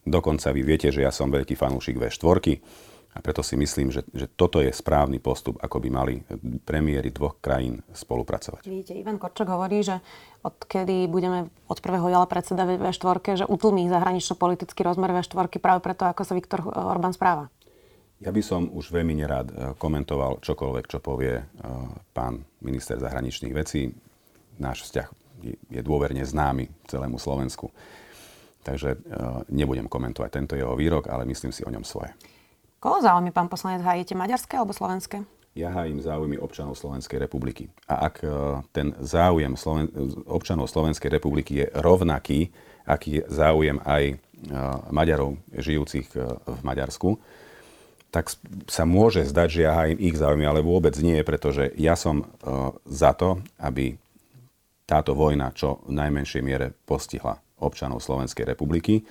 Dokonca 0.08 0.56
vy 0.56 0.62
viete, 0.63 0.88
že 0.88 1.04
ja 1.04 1.12
som 1.12 1.28
veľký 1.28 1.60
fanúšik 1.60 2.00
V4 2.00 2.39
a 3.12 3.20
preto 3.20 3.41
si 3.41 3.58
myslím, 3.58 3.89
že, 3.89 4.06
že 4.13 4.30
toto 4.30 4.62
je 4.62 4.70
správny 4.70 5.17
postup, 5.17 5.58
ako 5.58 5.82
by 5.82 5.89
mali 5.89 6.22
premiéry 6.63 7.10
dvoch 7.10 7.41
krajín 7.41 7.82
spolupracovať. 7.89 8.62
Vidíte, 8.70 8.93
Ivan 8.93 9.17
Korčok 9.17 9.50
hovorí, 9.50 9.82
že 9.82 10.00
odkedy 10.46 11.10
budeme 11.10 11.50
od 11.65 11.82
prvého 11.82 12.08
jala 12.13 12.30
predseda 12.30 12.70
V4, 12.70 13.43
že 13.43 13.46
utlmí 13.50 13.89
zahranično-politický 13.89 14.86
rozmer 14.86 15.12
V4 15.17 15.50
práve 15.58 15.82
preto, 15.82 16.06
ako 16.06 16.22
sa 16.24 16.38
Viktor 16.38 16.62
Orbán 16.70 17.17
správa. 17.17 17.50
Ja 18.17 18.34
by 18.34 18.41
som 18.41 18.73
už 18.73 18.89
veľmi 18.89 19.13
nerád 19.13 19.47
eh, 19.53 19.56
komentoval 19.77 20.41
čokoľvek, 20.41 20.86
čo 20.89 20.97
povie 20.97 21.38
eh, 21.38 21.43
pán 22.17 22.41
minister 22.65 22.97
zahraničných 22.97 23.53
vecí. 23.53 23.93
Náš 24.58 24.89
vzťah 24.89 25.08
je 25.69 25.82
dôverne 25.86 26.25
známy 26.25 26.65
celému 26.89 27.21
Slovensku. 27.21 27.69
Takže 28.65 28.97
eh, 28.97 28.99
nebudem 29.53 29.86
komentovať 29.86 30.30
tento 30.34 30.53
jeho 30.58 30.73
výrok, 30.73 31.13
ale 31.13 31.30
myslím 31.30 31.53
si 31.53 31.62
o 31.62 31.69
ňom 31.69 31.86
svoje. 31.86 32.10
Koho 32.82 33.01
záujmy, 33.01 33.30
pán 33.30 33.49
poslanec, 33.49 33.86
hájete? 33.86 34.17
Maďarské 34.17 34.58
alebo 34.58 34.73
slovenské? 34.73 35.21
Ja 35.58 35.73
hájim 35.73 35.97
záujmy 35.97 36.38
občanov 36.38 36.77
Slovenskej 36.77 37.17
republiky. 37.17 37.65
A 37.89 38.06
ak 38.06 38.21
ten 38.69 38.93
záujem 39.01 39.58
Sloven- 39.58 39.89
občanov 40.30 40.69
Slovenskej 40.69 41.10
republiky 41.10 41.65
je 41.65 41.67
rovnaký, 41.73 42.53
aký 42.86 43.17
je 43.17 43.23
záujem 43.25 43.82
aj 43.82 44.21
Maďarov 44.93 45.41
žijúcich 45.58 46.13
v 46.45 46.62
Maďarsku, 46.62 47.17
tak 48.12 48.32
sa 48.72 48.84
môže 48.88 49.28
zdať, 49.28 49.50
že 49.52 49.67
hájim 49.67 50.00
ich 50.00 50.15
záujmy, 50.15 50.48
ale 50.48 50.63
vôbec 50.63 50.96
nie, 51.04 51.20
pretože 51.28 51.72
ja 51.76 52.00
som 52.00 52.24
uh, 52.24 52.72
za 52.88 53.12
to, 53.12 53.43
aby 53.60 54.00
táto 54.88 55.12
vojna 55.12 55.52
čo 55.52 55.84
v 55.84 56.00
najmenšej 56.00 56.41
miere 56.41 56.72
postihla 56.88 57.43
občanov 57.60 58.00
Slovenskej 58.00 58.48
republiky. 58.48 59.04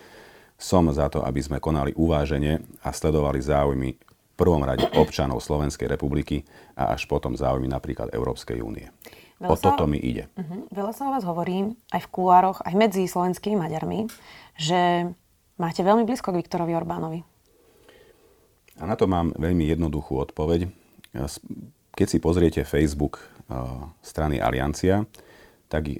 Som 0.56 0.88
za 0.88 1.12
to, 1.12 1.20
aby 1.20 1.44
sme 1.44 1.60
konali 1.60 1.92
uváženie 1.92 2.64
a 2.80 2.88
sledovali 2.96 3.44
záujmy 3.44 3.90
v 3.92 4.34
prvom 4.34 4.64
rade 4.64 4.88
občanov 4.96 5.44
Slovenskej 5.44 5.84
republiky 5.84 6.48
a 6.80 6.96
až 6.96 7.04
potom 7.04 7.36
záujmy 7.36 7.68
napríklad 7.68 8.08
Európskej 8.16 8.64
únie. 8.64 8.88
Veľa 9.36 9.52
o 9.52 9.56
toto 9.60 9.84
mi 9.84 10.00
ide. 10.00 10.32
Uh-huh. 10.32 10.64
Veľa 10.72 10.92
sa 10.96 11.04
o 11.08 11.12
vás 11.12 11.28
hovorí 11.28 11.76
aj 11.92 12.00
v 12.08 12.08
kulároch, 12.08 12.64
aj 12.64 12.72
medzi 12.72 13.04
slovenskými 13.04 13.60
Maďarmi, 13.60 14.08
že 14.56 15.12
máte 15.60 15.84
veľmi 15.84 16.08
blízko 16.08 16.32
k 16.32 16.40
Viktorovi 16.40 16.72
Orbánovi. 16.72 17.35
A 18.76 18.84
na 18.84 18.94
to 18.94 19.08
mám 19.08 19.32
veľmi 19.36 19.64
jednoduchú 19.68 20.20
odpoveď. 20.20 20.68
Keď 21.96 22.06
si 22.06 22.18
pozriete 22.20 22.60
Facebook 22.68 23.24
strany 24.04 24.36
Aliancia, 24.36 25.08
tak 25.66 25.90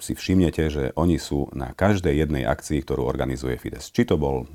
si 0.00 0.12
všimnete, 0.16 0.62
že 0.72 0.84
oni 0.96 1.20
sú 1.20 1.52
na 1.52 1.76
každej 1.76 2.14
jednej 2.24 2.48
akcii, 2.48 2.80
ktorú 2.80 3.04
organizuje 3.04 3.60
Fides. 3.60 3.92
Či 3.92 4.08
to 4.08 4.16
bol 4.16 4.48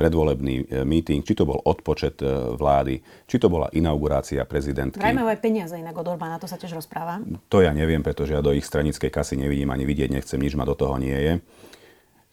predvolebný 0.00 0.80
meeting, 0.88 1.20
či 1.20 1.36
to 1.36 1.44
bol 1.44 1.60
odpočet 1.60 2.24
vlády, 2.56 3.04
či 3.28 3.36
to 3.36 3.52
bola 3.52 3.68
inaugurácia 3.76 4.48
prezidentky. 4.48 4.96
Vrajme 4.96 5.28
aj 5.28 5.44
peniaze 5.44 5.76
inak 5.76 5.92
od 5.92 6.08
Orbána, 6.08 6.40
to 6.40 6.48
sa 6.48 6.56
tiež 6.56 6.72
rozpráva. 6.72 7.20
To 7.52 7.60
ja 7.60 7.76
neviem, 7.76 8.00
pretože 8.00 8.32
ja 8.32 8.40
do 8.40 8.56
ich 8.56 8.64
stranickej 8.64 9.12
kasy 9.12 9.36
nevidím 9.36 9.68
ani 9.68 9.84
vidieť 9.84 10.08
nechcem, 10.08 10.40
nič 10.40 10.56
ma 10.56 10.64
do 10.64 10.72
toho 10.72 10.96
nie 10.96 11.12
je. 11.12 11.32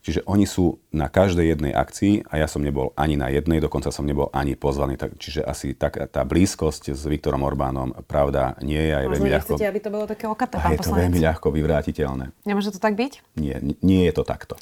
Čiže 0.07 0.23
oni 0.23 0.47
sú 0.47 0.79
na 0.95 1.11
každej 1.11 1.51
jednej 1.51 1.75
akcii 1.75 2.31
a 2.31 2.39
ja 2.39 2.47
som 2.47 2.63
nebol 2.63 2.95
ani 2.95 3.19
na 3.19 3.27
jednej, 3.27 3.59
dokonca 3.59 3.91
som 3.91 4.07
nebol 4.07 4.31
ani 4.31 4.55
pozvaný. 4.55 4.95
Tak, 4.95 5.19
čiže 5.19 5.43
asi 5.43 5.75
tak, 5.75 5.99
tá 5.99 6.23
blízkosť 6.23 6.95
s 6.95 7.03
Viktorom 7.03 7.43
Orbánom, 7.43 7.91
pravda, 8.07 8.55
nie 8.63 8.79
je 8.79 8.93
aj 8.95 9.05
veľmi 9.11 9.29
ľahko... 9.35 9.59
Aby 9.59 9.83
to 9.83 9.91
bolo 9.91 10.07
také 10.07 10.31
okaté, 10.31 10.63
pán 10.63 10.71
je 10.71 10.79
to 10.79 10.95
veľmi 10.95 11.19
ľahko 11.19 11.51
vyvrátiteľné. 11.51 12.31
Nemôže 12.47 12.71
to 12.71 12.79
tak 12.79 12.95
byť? 12.95 13.35
Nie, 13.35 13.59
nie 13.83 14.07
je 14.07 14.13
to 14.15 14.23
takto. 14.23 14.55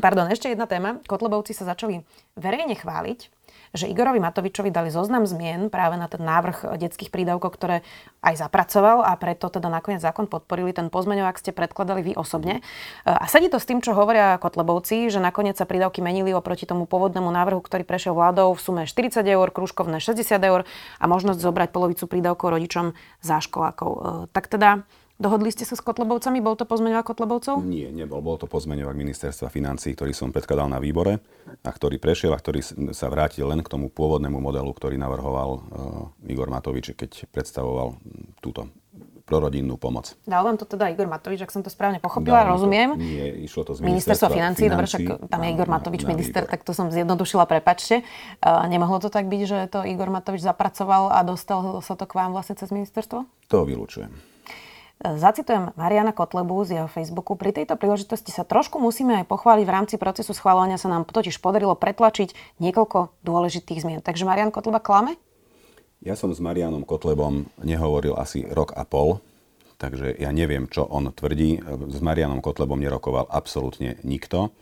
Pardon, 0.00 0.32
ešte 0.32 0.48
jedna 0.48 0.64
téma. 0.64 0.96
Kotlebovci 1.04 1.52
sa 1.52 1.68
začali 1.68 2.00
verejne 2.32 2.72
chváliť, 2.72 3.41
že 3.72 3.88
Igorovi 3.88 4.20
Matovičovi 4.20 4.68
dali 4.68 4.92
zoznam 4.92 5.24
zmien 5.24 5.72
práve 5.72 5.96
na 5.96 6.04
ten 6.08 6.20
návrh 6.20 6.76
detských 6.76 7.08
prídavkov, 7.08 7.56
ktoré 7.56 7.76
aj 8.20 8.44
zapracoval 8.44 9.00
a 9.02 9.16
preto 9.16 9.48
teda 9.48 9.72
nakoniec 9.72 10.04
zákon 10.04 10.28
podporili. 10.28 10.76
Ten 10.76 10.92
pozmeňovák 10.92 11.40
ste 11.40 11.56
predkladali 11.56 12.04
vy 12.04 12.12
osobne. 12.14 12.60
A 13.08 13.24
sedí 13.26 13.48
to 13.48 13.56
s 13.56 13.66
tým, 13.66 13.80
čo 13.80 13.96
hovoria 13.96 14.36
Kotlebovci, 14.36 15.08
že 15.08 15.18
nakoniec 15.18 15.56
sa 15.56 15.64
prídavky 15.64 16.04
menili 16.04 16.36
oproti 16.36 16.68
tomu 16.68 16.84
pôvodnému 16.84 17.32
návrhu, 17.32 17.64
ktorý 17.64 17.82
prešiel 17.88 18.12
vládou 18.12 18.52
v 18.52 18.60
sume 18.60 18.82
40 18.84 19.24
eur, 19.24 19.48
krúžkovné 19.48 19.98
60 19.98 20.36
eur 20.36 20.68
a 21.00 21.04
možnosť 21.08 21.40
zobrať 21.40 21.68
polovicu 21.72 22.04
prídavkov 22.04 22.52
rodičom 22.52 22.92
záškolákov. 23.24 23.90
E, 23.90 24.00
tak 24.30 24.52
teda 24.52 24.84
Dohodli 25.20 25.52
ste 25.52 25.68
sa 25.68 25.76
s 25.76 25.82
Kotlebovcami? 25.84 26.40
Bol 26.40 26.56
to 26.56 26.64
pozmeňovák 26.64 27.14
Kotlebovcov? 27.14 27.62
Nie, 27.62 27.92
nebol. 27.92 28.24
Bol 28.24 28.40
to 28.40 28.50
pozmeňovák 28.50 28.96
ministerstva 28.96 29.52
financí, 29.52 29.92
ktorý 29.92 30.16
som 30.16 30.32
predkladal 30.32 30.66
na 30.66 30.82
výbore 30.82 31.20
a 31.62 31.70
ktorý 31.70 32.00
prešiel 32.00 32.32
a 32.34 32.40
ktorý 32.40 32.64
sa 32.90 33.06
vrátil 33.12 33.46
len 33.46 33.60
k 33.60 33.70
tomu 33.70 33.92
pôvodnému 33.92 34.40
modelu, 34.40 34.66
ktorý 34.72 34.96
navrhoval 34.98 35.50
uh, 35.52 35.60
Igor 36.26 36.48
Matovič, 36.48 36.96
keď 36.96 37.28
predstavoval 37.30 38.00
túto 38.42 38.72
prorodinnú 39.22 39.78
pomoc. 39.78 40.18
Dal 40.26 40.42
vám 40.42 40.58
to 40.58 40.66
teda 40.66 40.90
Igor 40.90 41.06
Matovič, 41.06 41.46
ak 41.46 41.54
som 41.54 41.62
to 41.62 41.70
správne 41.70 42.02
pochopila, 42.02 42.42
Dal 42.42 42.58
rozumiem. 42.58 42.92
To, 42.92 42.98
nie, 42.98 43.46
išlo 43.46 43.62
to 43.62 43.78
z 43.78 43.86
ministerstva 43.86 44.28
financí, 44.28 44.66
dobre, 44.66 44.90
však 44.90 45.30
tam 45.30 45.40
je 45.46 45.48
Igor 45.54 45.70
Matovič 45.70 46.02
na, 46.02 46.10
na 46.10 46.12
minister, 46.18 46.42
výbor. 46.42 46.52
tak 46.52 46.60
to 46.66 46.72
som 46.74 46.90
zjednodušila, 46.90 47.46
prepačte. 47.46 48.02
Uh, 48.42 48.66
nemohlo 48.66 48.98
to 48.98 49.08
tak 49.08 49.30
byť, 49.30 49.40
že 49.46 49.58
to 49.70 49.86
Igor 49.86 50.10
Matovič 50.10 50.42
zapracoval 50.42 51.14
a 51.14 51.22
dostal 51.22 51.78
sa 51.80 51.94
to 51.94 52.04
k 52.10 52.12
vám 52.18 52.34
vlastne 52.34 52.58
cez 52.58 52.74
ministerstvo? 52.74 53.22
To 53.48 53.62
vylúčujem. 53.62 54.31
Zacitujem 55.02 55.74
Mariana 55.74 56.14
Kotlebu 56.14 56.62
z 56.62 56.78
jeho 56.78 56.86
Facebooku. 56.86 57.34
Pri 57.34 57.50
tejto 57.50 57.74
príležitosti 57.74 58.30
sa 58.30 58.46
trošku 58.46 58.78
musíme 58.78 59.18
aj 59.18 59.26
pochváliť. 59.26 59.66
V 59.66 59.74
rámci 59.74 59.94
procesu 59.98 60.30
schváľovania 60.30 60.78
sa 60.78 60.86
nám 60.86 61.10
totiž 61.10 61.42
podarilo 61.42 61.74
pretlačiť 61.74 62.62
niekoľko 62.62 63.26
dôležitých 63.26 63.82
zmien. 63.82 63.98
Takže 63.98 64.22
Marian 64.22 64.54
Kotleba 64.54 64.78
klame? 64.78 65.18
Ja 66.06 66.14
som 66.14 66.30
s 66.30 66.38
Marianom 66.38 66.86
Kotlebom 66.86 67.50
nehovoril 67.66 68.14
asi 68.14 68.46
rok 68.46 68.78
a 68.78 68.86
pol, 68.86 69.18
takže 69.82 70.14
ja 70.22 70.30
neviem, 70.30 70.70
čo 70.70 70.86
on 70.86 71.10
tvrdí. 71.10 71.58
S 71.90 71.98
Marianom 71.98 72.38
Kotlebom 72.38 72.78
nerokoval 72.78 73.26
absolútne 73.26 73.98
nikto. 74.06 74.54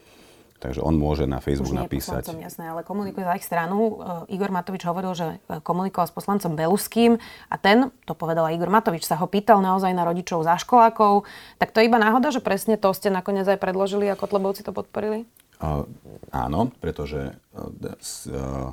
Takže 0.61 0.85
on 0.85 0.92
môže 1.01 1.25
na 1.25 1.40
Facebook 1.40 1.73
Už 1.73 1.81
napísať. 1.88 2.29
Poslancom, 2.29 2.44
jasné, 2.44 2.64
ale 2.68 2.85
komunikuje 2.85 3.25
za 3.25 3.33
ich 3.40 3.49
stranu. 3.49 3.96
E, 4.29 4.37
Igor 4.37 4.53
Matovič 4.53 4.85
hovoril, 4.85 5.16
že 5.16 5.40
e, 5.49 5.57
komunikoval 5.64 6.05
s 6.05 6.12
poslancom 6.12 6.53
Beluským 6.53 7.16
a 7.49 7.57
ten, 7.57 7.88
to 8.05 8.12
povedal 8.12 8.44
aj 8.44 8.61
Igor 8.61 8.68
Matovič, 8.68 9.09
sa 9.09 9.16
ho 9.16 9.25
pýtal 9.25 9.64
naozaj 9.64 9.96
na 9.96 10.05
rodičov 10.05 10.44
školákov. 10.44 11.25
Tak 11.57 11.73
to 11.73 11.81
je 11.81 11.88
iba 11.88 11.96
náhoda, 11.96 12.29
že 12.29 12.44
presne 12.44 12.77
to 12.77 12.92
ste 12.92 13.09
nakoniec 13.09 13.49
aj 13.49 13.57
predložili 13.57 14.12
a 14.12 14.20
Kotlebovci 14.20 14.61
to 14.61 14.77
podporili? 14.77 15.25
Uh, 15.64 15.88
áno, 16.29 16.68
pretože 16.77 17.33
uh, 17.57 18.73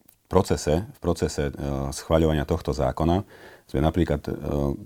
v 0.00 0.26
procese, 0.32 0.88
v 0.88 0.98
procese 1.04 1.52
uh, 1.52 1.92
schváľovania 1.92 2.48
tohto 2.48 2.72
zákona 2.72 3.20
sme 3.64 3.80
napríklad 3.80 4.20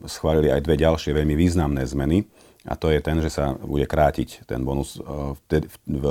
schválili 0.07 0.55
aj 0.55 0.63
dve 0.63 0.79
ďalšie 0.79 1.11
veľmi 1.11 1.35
významné 1.35 1.83
zmeny 1.83 2.23
a 2.67 2.75
to 2.75 2.91
je 2.91 2.99
ten, 2.99 3.23
že 3.23 3.31
sa 3.31 3.55
bude 3.55 3.87
krátiť 3.87 4.49
ten 4.49 4.65
bonus 4.67 4.99
e, 4.99 5.03
v 5.87 6.07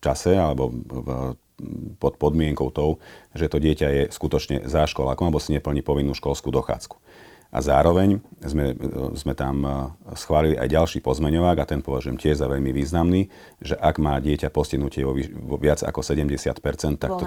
čase 0.00 0.32
alebo 0.34 0.72
v, 0.72 1.36
pod 1.98 2.18
podmienkou 2.18 2.70
tou, 2.74 2.98
že 3.36 3.50
to 3.50 3.62
dieťa 3.62 3.88
je 3.88 4.02
skutočne 4.10 4.66
záškolákom 4.66 5.30
alebo 5.30 5.42
si 5.42 5.54
neplní 5.54 5.84
povinnú 5.84 6.14
školskú 6.16 6.50
dochádzku. 6.50 6.96
A 7.52 7.60
zároveň 7.60 8.16
sme, 8.40 8.72
sme 9.12 9.36
tam 9.36 9.60
e, 9.60 9.70
schválili 10.16 10.56
aj 10.56 10.72
ďalší 10.72 11.04
pozmeňovák 11.04 11.60
a 11.60 11.68
ten 11.68 11.84
považujem 11.84 12.16
tiež 12.16 12.40
za 12.40 12.48
veľmi 12.48 12.72
významný, 12.72 13.28
že 13.60 13.76
ak 13.76 14.00
má 14.00 14.16
dieťa 14.24 14.48
postihnutie 14.48 15.04
vo, 15.04 15.12
vo 15.20 15.56
viac 15.60 15.84
ako 15.84 16.00
70 16.00 16.32
tak, 16.96 17.12
to, 17.12 17.20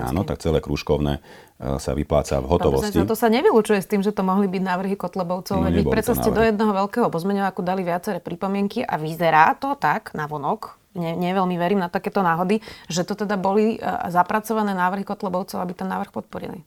áno, 0.00 0.24
tak 0.24 0.40
celé 0.40 0.64
krúžkovné 0.64 1.20
e, 1.60 1.76
sa 1.76 1.92
vypláca 1.92 2.40
v 2.40 2.46
hotovosti. 2.48 3.04
to 3.04 3.12
sa 3.12 3.28
nevylučuje 3.28 3.84
s 3.84 3.88
tým, 3.92 4.00
že 4.00 4.16
to 4.16 4.24
mohli 4.24 4.48
byť 4.48 4.62
návrhy 4.64 4.96
Kotlebovcov, 4.96 5.60
no, 5.60 5.68
veď 5.68 5.84
preto 5.92 6.16
ste 6.16 6.32
do 6.32 6.40
jedného 6.40 6.72
veľkého 6.72 7.12
pozmeňováku 7.12 7.60
dali 7.60 7.84
viaceré 7.84 8.24
pripomienky 8.24 8.80
a 8.80 8.96
vyzerá 8.96 9.52
to 9.60 9.76
tak 9.76 10.16
na 10.16 10.24
vonok, 10.24 10.80
ne, 10.96 11.12
neveľmi 11.12 11.60
verím 11.60 11.84
na 11.84 11.92
takéto 11.92 12.24
náhody, 12.24 12.64
že 12.88 13.04
to 13.04 13.12
teda 13.12 13.36
boli 13.36 13.76
uh, 13.76 14.08
zapracované 14.08 14.72
návrhy 14.72 15.04
Kotlebovcov, 15.04 15.60
aby 15.60 15.76
ten 15.76 15.92
návrh 15.92 16.16
podporili. 16.16 16.64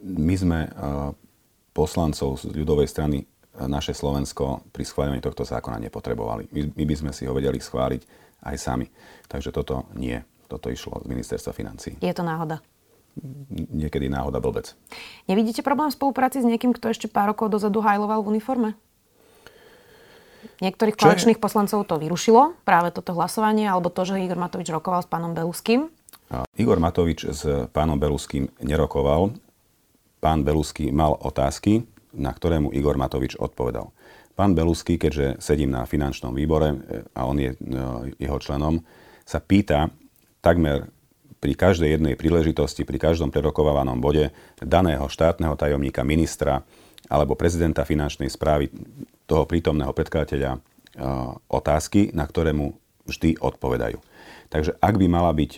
My 0.00 0.32
sme 0.36 0.58
poslancov 1.70 2.42
z 2.42 2.52
ľudovej 2.52 2.88
strany 2.90 3.26
naše 3.60 3.92
Slovensko 3.92 4.70
pri 4.70 4.86
schváľovaní 4.86 5.20
tohto 5.20 5.42
zákona 5.42 5.82
nepotrebovali. 5.90 6.48
My, 6.54 6.60
my 6.70 6.84
by 6.86 6.94
sme 6.94 7.10
si 7.12 7.26
ho 7.26 7.34
vedeli 7.34 7.58
schváliť 7.58 8.02
aj 8.46 8.56
sami. 8.56 8.86
Takže 9.26 9.50
toto 9.52 9.90
nie. 9.98 10.16
Toto 10.50 10.70
išlo 10.70 11.02
z 11.02 11.06
ministerstva 11.06 11.52
financí. 11.54 11.94
Je 12.00 12.14
to 12.14 12.26
náhoda? 12.26 12.62
Niekedy 13.50 14.06
náhoda 14.06 14.38
blbec. 14.38 14.74
Nevidíte 15.26 15.66
problém 15.66 15.90
v 15.90 15.98
spolupráci 15.98 16.42
s 16.42 16.46
niekým, 16.46 16.70
kto 16.70 16.94
ešte 16.94 17.06
pár 17.10 17.34
rokov 17.34 17.50
dozadu 17.50 17.82
hajloval 17.82 18.22
v 18.22 18.38
uniforme? 18.38 18.70
Niektorých 20.62 20.96
koaličných 20.96 21.38
je... 21.38 21.42
poslancov 21.42 21.84
to 21.84 22.00
vyrušilo, 22.00 22.54
práve 22.64 22.94
toto 22.94 23.12
hlasovanie, 23.12 23.66
alebo 23.66 23.92
to, 23.92 24.06
že 24.08 24.22
Igor 24.22 24.40
Matovič 24.40 24.68
rokoval 24.72 25.04
s 25.04 25.08
pánom 25.10 25.34
Beluským. 25.36 25.90
Igor 26.54 26.78
Matovič 26.78 27.26
s 27.26 27.66
pánom 27.74 27.98
Beluským 27.98 28.48
nerokoval 28.62 29.34
pán 30.20 30.44
Belusky 30.44 30.92
mal 30.92 31.16
otázky, 31.16 31.88
na 32.14 32.30
ktorému 32.30 32.70
Igor 32.76 33.00
Matovič 33.00 33.40
odpovedal. 33.40 33.90
Pán 34.36 34.56
Belusky, 34.56 34.96
keďže 34.96 35.40
sedím 35.42 35.74
na 35.74 35.84
finančnom 35.84 36.32
výbore 36.32 36.72
e, 36.72 36.76
a 37.12 37.28
on 37.28 37.36
je 37.36 37.52
e, 37.52 37.56
jeho 38.20 38.38
členom, 38.40 38.80
sa 39.24 39.36
pýta 39.40 39.92
takmer 40.40 40.88
pri 41.40 41.52
každej 41.56 41.96
jednej 41.96 42.14
príležitosti, 42.16 42.84
pri 42.84 43.00
každom 43.00 43.32
prerokovávanom 43.32 44.00
bode 44.00 44.32
daného 44.60 45.08
štátneho 45.08 45.56
tajomníka, 45.56 46.04
ministra 46.04 46.64
alebo 47.08 47.36
prezidenta 47.36 47.84
finančnej 47.84 48.28
správy, 48.32 48.72
toho 49.28 49.44
prítomného 49.44 49.92
predkladateľa 49.92 50.56
e, 50.56 50.60
otázky, 51.52 52.12
na 52.16 52.24
ktoré 52.24 52.56
mu 52.56 52.76
vždy 53.04 53.40
odpovedajú. 53.40 54.00
Takže 54.50 54.76
ak 54.80 54.94
by 54.96 55.06
mala 55.08 55.30
byť 55.36 55.52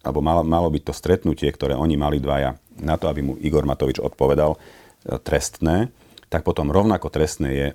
alebo 0.00 0.24
malo, 0.24 0.42
malo 0.46 0.68
byť 0.72 0.82
to 0.86 0.94
stretnutie, 0.96 1.48
ktoré 1.52 1.76
oni 1.76 1.96
mali 2.00 2.18
dvaja 2.22 2.56
na 2.80 2.96
to, 2.96 3.08
aby 3.12 3.20
mu 3.20 3.32
Igor 3.40 3.68
Matovič 3.68 4.00
odpovedal, 4.00 4.56
e, 4.56 4.58
trestné, 5.20 5.92
tak 6.30 6.46
potom 6.46 6.70
rovnako 6.70 7.10
trestné 7.10 7.48
je, 7.50 7.66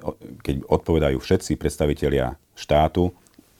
keď 0.41 0.55
odpovedajú 0.65 1.17
všetci 1.19 1.59
predstavitelia 1.59 2.39
štátu 2.55 3.11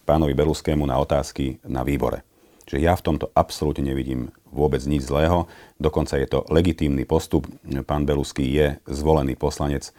pánovi 0.08 0.32
Beluskému 0.32 0.88
na 0.88 0.95
otázky 0.97 1.60
na 1.67 1.84
výbore. 1.84 2.23
Čiže 2.65 2.80
ja 2.82 2.97
v 2.97 3.06
tomto 3.06 3.30
absolútne 3.38 3.86
nevidím 3.86 4.34
vôbec 4.49 4.82
nič 4.88 5.06
zlého. 5.06 5.45
Dokonca 5.78 6.17
je 6.17 6.25
to 6.25 6.47
legitímny 6.49 7.06
postup. 7.06 7.45
Pán 7.86 8.10
Belusky 8.10 8.41
je 8.41 8.82
zvolený 8.89 9.38
poslanec 9.38 9.93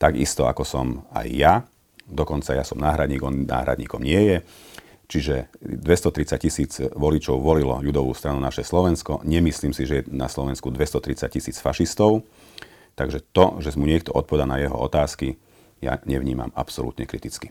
takisto 0.00 0.48
ako 0.48 0.64
som 0.64 0.86
aj 1.12 1.28
ja. 1.28 1.54
Dokonca 2.08 2.56
ja 2.56 2.64
som 2.64 2.80
náhradník, 2.80 3.22
on 3.22 3.44
náhradníkom 3.46 4.02
nie 4.02 4.18
je. 4.18 4.36
Čiže 5.10 5.50
230 5.58 6.38
tisíc 6.38 6.78
voličov 6.78 7.42
volilo 7.42 7.82
ľudovú 7.82 8.14
stranu 8.14 8.38
naše 8.38 8.62
Slovensko. 8.62 9.26
Nemyslím 9.26 9.74
si, 9.74 9.82
že 9.82 10.06
je 10.06 10.08
na 10.14 10.30
Slovensku 10.30 10.70
230 10.70 11.26
tisíc 11.34 11.58
fašistov. 11.58 12.22
Takže 12.94 13.18
to, 13.34 13.58
že 13.58 13.74
mu 13.74 13.90
niekto 13.90 14.14
odpoveda 14.14 14.46
na 14.46 14.62
jeho 14.62 14.78
otázky, 14.78 15.34
ja 15.82 15.98
nevnímam 16.06 16.54
absolútne 16.54 17.10
kriticky. 17.10 17.50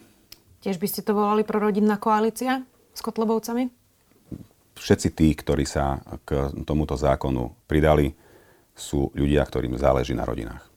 Tiež 0.64 0.80
by 0.80 0.88
ste 0.88 1.04
to 1.04 1.12
volali 1.12 1.44
prorodinná 1.44 2.00
koalícia 2.00 2.64
s 2.96 3.04
Kotlebovcami? 3.04 3.68
Všetci 4.80 5.12
tí, 5.12 5.36
ktorí 5.36 5.68
sa 5.68 6.00
k 6.24 6.56
tomuto 6.64 6.96
zákonu 6.96 7.52
pridali, 7.68 8.16
sú 8.72 9.12
ľudia, 9.12 9.44
ktorým 9.44 9.76
záleží 9.76 10.16
na 10.16 10.24
rodinách. 10.24 10.69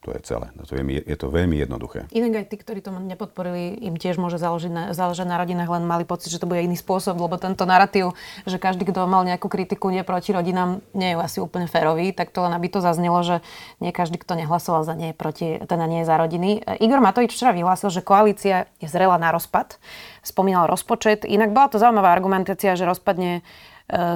To 0.00 0.16
je 0.16 0.20
celé. 0.24 0.48
To 0.56 0.72
je, 0.72 0.82
je 1.04 1.16
to 1.20 1.28
veľmi 1.28 1.60
jednoduché. 1.60 2.08
Inak 2.08 2.40
aj 2.40 2.46
tí, 2.48 2.56
ktorí 2.56 2.80
to 2.80 2.88
nepodporili, 2.88 3.76
im 3.84 4.00
tiež 4.00 4.16
môže 4.16 4.40
záležiť 4.40 4.72
na, 4.72 4.84
záležať 4.96 5.28
na 5.28 5.36
rodinách, 5.36 5.68
len 5.68 5.84
mali 5.84 6.08
pocit, 6.08 6.32
že 6.32 6.40
to 6.40 6.48
bude 6.48 6.64
iný 6.64 6.72
spôsob, 6.72 7.20
lebo 7.20 7.36
tento 7.36 7.68
narratív, 7.68 8.16
že 8.48 8.56
každý, 8.56 8.88
kto 8.88 9.04
mal 9.04 9.28
nejakú 9.28 9.52
kritiku 9.52 9.92
nie 9.92 10.00
proti 10.00 10.32
rodinám, 10.32 10.80
nie 10.96 11.12
je 11.12 11.20
asi 11.20 11.38
úplne 11.44 11.68
férový, 11.68 12.16
tak 12.16 12.32
to 12.32 12.40
len 12.40 12.56
aby 12.56 12.72
to 12.72 12.80
zaznelo, 12.80 13.20
že 13.20 13.44
nie 13.84 13.92
každý, 13.92 14.16
kto 14.16 14.40
nehlasoval 14.40 14.88
za 14.88 14.96
nie, 14.96 15.12
proti, 15.12 15.60
teda 15.60 15.84
nie 15.84 16.08
za 16.08 16.16
rodiny. 16.16 16.64
Igor 16.80 17.04
Matovič 17.04 17.36
včera 17.36 17.52
vyhlásil, 17.52 17.92
že 17.92 18.00
koalícia 18.00 18.72
je 18.80 18.88
zrela 18.88 19.20
na 19.20 19.36
rozpad. 19.36 19.76
Spomínal 20.24 20.64
rozpočet. 20.64 21.28
Inak 21.28 21.52
bola 21.52 21.68
to 21.68 21.76
zaujímavá 21.76 22.08
argumentácia, 22.08 22.72
že 22.72 22.88
rozpadne 22.88 23.40
E, 23.40 23.44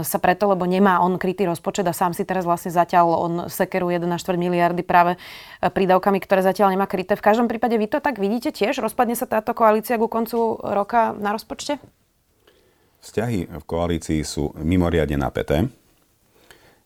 sa 0.06 0.18
preto, 0.22 0.46
lebo 0.46 0.62
nemá 0.70 1.02
on 1.02 1.18
krytý 1.18 1.50
rozpočet 1.50 1.82
a 1.90 1.94
sám 1.96 2.14
si 2.14 2.22
teraz 2.22 2.46
vlastne 2.46 2.70
zatiaľ 2.70 3.06
on 3.10 3.34
sekeru 3.50 3.90
1,4 3.90 4.06
miliardy 4.38 4.87
práve 4.87 5.18
e, 5.18 5.66
prídavkami, 5.66 6.22
ktoré 6.22 6.46
zatiaľ 6.46 6.78
nemá 6.78 6.87
kryté. 6.87 7.18
V 7.18 7.26
každom 7.26 7.50
prípade 7.50 7.74
vy 7.74 7.90
to 7.90 7.98
tak 7.98 8.22
vidíte 8.22 8.54
tiež? 8.54 8.78
Rozpadne 8.78 9.18
sa 9.18 9.26
táto 9.26 9.50
koalícia 9.50 9.98
ku 9.98 10.06
koncu 10.06 10.62
roka 10.62 11.10
na 11.18 11.34
rozpočte? 11.34 11.82
Vzťahy 13.02 13.50
v 13.50 13.64
koalícii 13.66 14.22
sú 14.22 14.54
mimoriadne 14.56 15.18
napäté. 15.18 15.68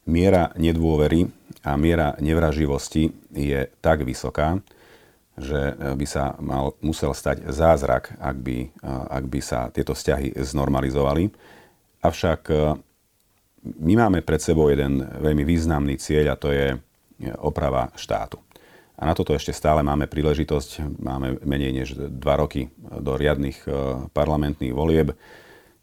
Miera 0.08 0.56
nedôvery 0.56 1.28
a 1.68 1.76
miera 1.76 2.16
nevraživosti 2.16 3.12
je 3.36 3.68
tak 3.84 4.02
vysoká, 4.02 4.58
že 5.36 5.76
by 5.76 6.06
sa 6.08 6.34
mal, 6.40 6.74
musel 6.80 7.12
stať 7.12 7.52
zázrak, 7.52 8.16
ak 8.18 8.36
by, 8.40 8.72
ak 9.12 9.24
by 9.28 9.40
sa 9.44 9.68
tieto 9.70 9.92
vzťahy 9.92 10.34
znormalizovali. 10.40 11.30
Avšak 12.02 12.40
e, 12.50 12.54
my 13.82 13.94
máme 13.98 14.22
pred 14.22 14.38
sebou 14.38 14.70
jeden 14.70 15.02
veľmi 15.02 15.42
významný 15.42 15.98
cieľ 15.98 16.34
a 16.34 16.40
to 16.40 16.54
je 16.54 16.78
oprava 17.42 17.90
štátu. 17.98 18.38
A 18.98 19.06
na 19.06 19.14
toto 19.14 19.30
ešte 19.30 19.54
stále 19.54 19.86
máme 19.86 20.10
príležitosť. 20.10 20.98
Máme 20.98 21.38
menej 21.46 21.70
než 21.70 21.88
dva 21.94 22.34
roky 22.42 22.66
do 22.78 23.14
riadnych 23.14 23.62
e, 23.66 23.70
parlamentných 24.10 24.74
volieb. 24.74 25.14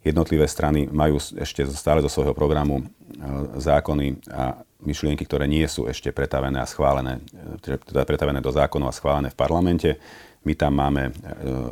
Jednotlivé 0.04 0.46
strany 0.46 0.86
majú 0.92 1.18
ešte 1.18 1.66
stále 1.72 2.04
zo 2.04 2.12
svojho 2.12 2.36
programu 2.36 2.84
e, 2.84 2.86
zákony 3.56 4.20
a 4.32 4.60
myšlienky, 4.84 5.24
ktoré 5.24 5.48
nie 5.48 5.64
sú 5.66 5.88
ešte 5.88 6.12
pretavené 6.12 6.60
a 6.62 6.70
schválené, 6.70 7.24
teda 7.64 8.06
pretavené 8.06 8.44
do 8.44 8.52
zákonov 8.54 8.92
a 8.92 8.98
schválené 8.98 9.32
v 9.32 9.40
parlamente. 9.40 9.90
My 10.46 10.54
tam 10.54 10.78
máme 10.78 11.10
e, 11.10 11.12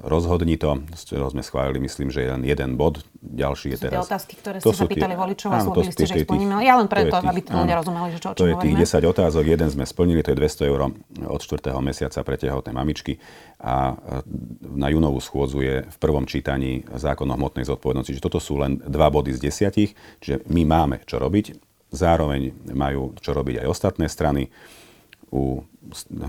rozhodni 0.02 0.58
to, 0.58 0.82
z 0.98 1.02
ktorého 1.06 1.30
sme 1.30 1.46
schválili, 1.46 1.78
myslím, 1.86 2.10
že 2.10 2.26
len 2.26 2.42
jeden 2.42 2.74
bod. 2.74 3.06
Ďalší 3.22 3.78
je 3.78 3.78
teraz... 3.86 4.02
Tie 4.02 4.10
otázky, 4.10 4.34
ktoré 4.42 4.58
ste 4.58 4.74
sa 4.74 4.90
pýtali 4.90 5.14
voličov 5.14 5.50
a 5.54 5.62
slúbili 5.62 5.94
ste, 5.94 6.10
že 6.10 6.18
ich 6.18 6.26
splníme. 6.26 6.58
Ja 6.66 6.82
len 6.82 6.90
preto, 6.90 7.14
aby 7.22 7.46
to 7.46 7.54
ľudia 7.54 7.78
rozumeli, 7.78 8.18
že 8.18 8.20
čo, 8.20 8.28
o 8.30 8.38
To 8.38 8.50
je 8.50 8.58
tých 8.58 8.76
10 8.98 9.14
otázok, 9.14 9.44
jeden 9.46 9.70
sme 9.70 9.86
splnili, 9.86 10.26
to 10.26 10.34
je 10.34 10.38
200 10.42 10.70
eur 10.74 10.90
od 11.30 11.42
4. 11.46 11.70
mesiaca 11.86 12.20
pre 12.26 12.36
tehotné 12.42 12.74
mamičky 12.74 13.22
a 13.62 13.94
e, 13.94 14.26
na 14.74 14.90
junovú 14.90 15.22
schôdzu 15.22 15.62
je 15.62 15.76
v 15.86 15.98
prvom 16.02 16.26
čítaní 16.26 16.82
zákon 16.98 17.30
o 17.30 17.38
hmotnej 17.38 17.70
zodpovednosti. 17.70 18.18
Čiže 18.18 18.26
toto 18.26 18.42
sú 18.42 18.58
len 18.58 18.82
dva 18.82 19.14
body 19.14 19.38
z 19.38 19.54
desiatich, 19.54 19.94
čiže 20.18 20.50
my 20.50 20.66
máme 20.66 20.96
čo 21.06 21.22
robiť. 21.22 21.62
Zároveň 21.94 22.74
majú 22.74 23.14
čo 23.22 23.38
robiť 23.38 23.62
aj 23.62 23.68
ostatné 23.70 24.10
strany 24.10 24.50
u 25.34 25.66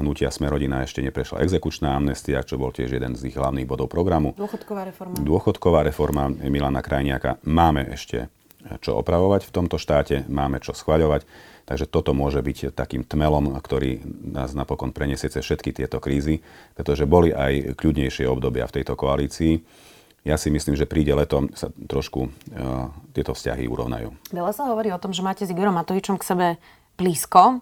hnutia 0.00 0.32
Smerodina 0.32 0.80
ešte 0.80 1.04
neprešla 1.04 1.44
exekučná 1.44 1.92
amnestia, 1.92 2.40
čo 2.40 2.56
bol 2.56 2.72
tiež 2.72 2.96
jeden 2.96 3.12
z 3.12 3.28
ich 3.28 3.36
hlavných 3.36 3.68
bodov 3.68 3.92
programu. 3.92 4.32
Dôchodková 4.32 4.88
reforma. 4.88 5.14
Dôchodková 5.20 5.80
reforma 5.84 6.32
Milana 6.32 6.80
Krajniaka. 6.80 7.36
Máme 7.44 7.84
ešte 7.92 8.32
čo 8.80 8.96
opravovať 8.96 9.44
v 9.44 9.52
tomto 9.52 9.76
štáte, 9.76 10.24
máme 10.24 10.56
čo 10.64 10.72
schvaľovať. 10.72 11.28
Takže 11.64 11.88
toto 11.88 12.12
môže 12.12 12.44
byť 12.44 12.76
takým 12.76 13.04
tmelom, 13.04 13.56
ktorý 13.56 14.04
nás 14.36 14.52
napokon 14.52 14.92
preniesie 14.92 15.32
cez 15.32 15.44
všetky 15.44 15.72
tieto 15.72 15.96
krízy, 15.96 16.44
pretože 16.76 17.08
boli 17.08 17.32
aj 17.32 17.76
kľudnejšie 17.76 18.28
obdobia 18.28 18.68
v 18.68 18.80
tejto 18.80 18.96
koalícii. 18.96 19.64
Ja 20.24 20.40
si 20.40 20.48
myslím, 20.48 20.76
že 20.76 20.88
príde 20.88 21.12
leto, 21.12 21.44
sa 21.52 21.68
trošku 21.68 22.20
uh, 22.24 22.88
tieto 23.12 23.36
vzťahy 23.36 23.68
urovnajú. 23.68 24.32
Veľa 24.32 24.52
sa 24.56 24.68
hovorí 24.72 24.88
o 24.92 25.00
tom, 25.00 25.12
že 25.12 25.20
máte 25.20 25.44
s 25.44 25.52
Igorom 25.52 25.76
Matovičom 25.76 26.16
k 26.16 26.24
sebe 26.24 26.46
blízko. 26.96 27.60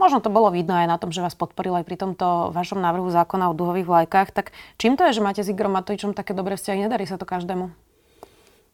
Možno 0.00 0.24
to 0.24 0.32
bolo 0.32 0.48
vidno 0.48 0.72
aj 0.72 0.88
na 0.88 0.96
tom, 0.96 1.12
že 1.12 1.20
vás 1.20 1.36
podporil 1.36 1.76
aj 1.76 1.84
pri 1.84 2.00
tomto 2.00 2.56
vašom 2.56 2.80
návrhu 2.80 3.12
zákona 3.12 3.52
o 3.52 3.58
duhových 3.58 3.84
vlajkách. 3.84 4.32
Tak 4.32 4.56
čím 4.80 4.96
to 4.96 5.04
je, 5.04 5.20
že 5.20 5.24
máte 5.24 5.44
s 5.44 5.52
Igorom 5.52 5.76
Matovičom 5.76 6.16
také 6.16 6.32
dobré 6.32 6.56
vzťahy? 6.56 6.88
Nedarí 6.88 7.04
sa 7.04 7.20
to 7.20 7.28
každému? 7.28 7.68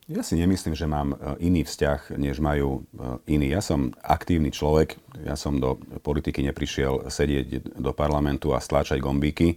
Ja 0.07 0.23
si 0.23 0.39
nemyslím, 0.39 0.79
že 0.79 0.87
mám 0.87 1.19
e, 1.19 1.51
iný 1.51 1.67
vzťah, 1.67 2.15
než 2.15 2.39
majú 2.39 2.87
e, 2.95 3.35
iní. 3.35 3.51
Ja 3.51 3.59
som 3.59 3.91
aktívny 4.07 4.55
človek, 4.55 4.95
ja 5.27 5.35
som 5.35 5.59
do 5.59 5.83
politiky 6.07 6.47
neprišiel 6.47 7.11
sedieť 7.11 7.75
do 7.75 7.91
parlamentu 7.91 8.55
a 8.55 8.63
stláčať 8.63 9.03
gombíky. 9.03 9.49
E, 9.51 9.57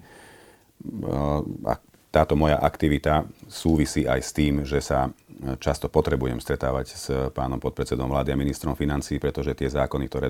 a 1.69 1.77
táto 2.09 2.33
moja 2.33 2.57
aktivita 2.57 3.29
súvisí 3.45 4.09
aj 4.09 4.19
s 4.21 4.31
tým, 4.33 4.53
že 4.65 4.81
sa 4.81 5.13
často 5.61 5.87
potrebujem 5.87 6.43
stretávať 6.43 6.85
s 6.91 7.05
pánom 7.31 7.61
podpredsedom 7.61 8.11
vlády 8.11 8.35
a 8.35 8.39
ministrom 8.39 8.75
financí, 8.75 9.21
pretože 9.23 9.55
tie 9.55 9.71
zákony, 9.71 10.05
ktoré 10.11 10.27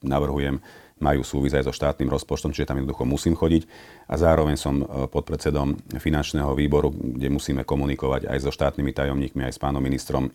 navrhujem, 0.00 0.56
majú 1.02 1.26
súvisť 1.26 1.60
aj 1.60 1.64
so 1.68 1.74
štátnym 1.74 2.08
rozpočtom, 2.08 2.54
čiže 2.54 2.70
tam 2.70 2.78
jednoducho 2.78 3.02
musím 3.02 3.34
chodiť. 3.34 3.66
A 4.06 4.14
zároveň 4.14 4.54
som 4.54 4.80
e, 4.80 4.84
podpredsedom 5.10 5.98
finančného 5.98 6.54
výboru, 6.54 6.94
kde 6.94 7.26
musíme 7.26 7.66
komunikovať 7.66 8.30
aj 8.30 8.38
so 8.38 8.54
štátnymi 8.54 8.94
tajomníkmi, 8.94 9.42
aj 9.42 9.58
s 9.58 9.60
pánom 9.60 9.82
ministrom 9.82 10.30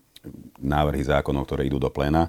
návrhy 0.60 1.08
zákonov, 1.08 1.48
ktoré 1.48 1.72
idú 1.72 1.80
do 1.80 1.88
pléna. 1.88 2.28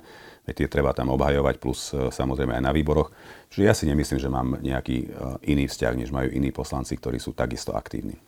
Tie 0.48 0.70
treba 0.70 0.94
tam 0.94 1.12
obhajovať, 1.12 1.54
plus 1.58 1.90
e, 1.90 2.14
samozrejme 2.14 2.56
aj 2.56 2.62
na 2.62 2.72
výboroch. 2.72 3.10
Čiže 3.50 3.66
ja 3.66 3.74
si 3.74 3.84
nemyslím, 3.90 4.22
že 4.22 4.30
mám 4.30 4.62
nejaký 4.62 4.96
e, 5.02 5.06
iný 5.50 5.66
vzťah, 5.66 5.92
než 5.98 6.14
majú 6.14 6.30
iní 6.30 6.54
poslanci, 6.54 6.94
ktorí 6.94 7.18
sú 7.18 7.34
takisto 7.34 7.74
aktívni. 7.74 8.27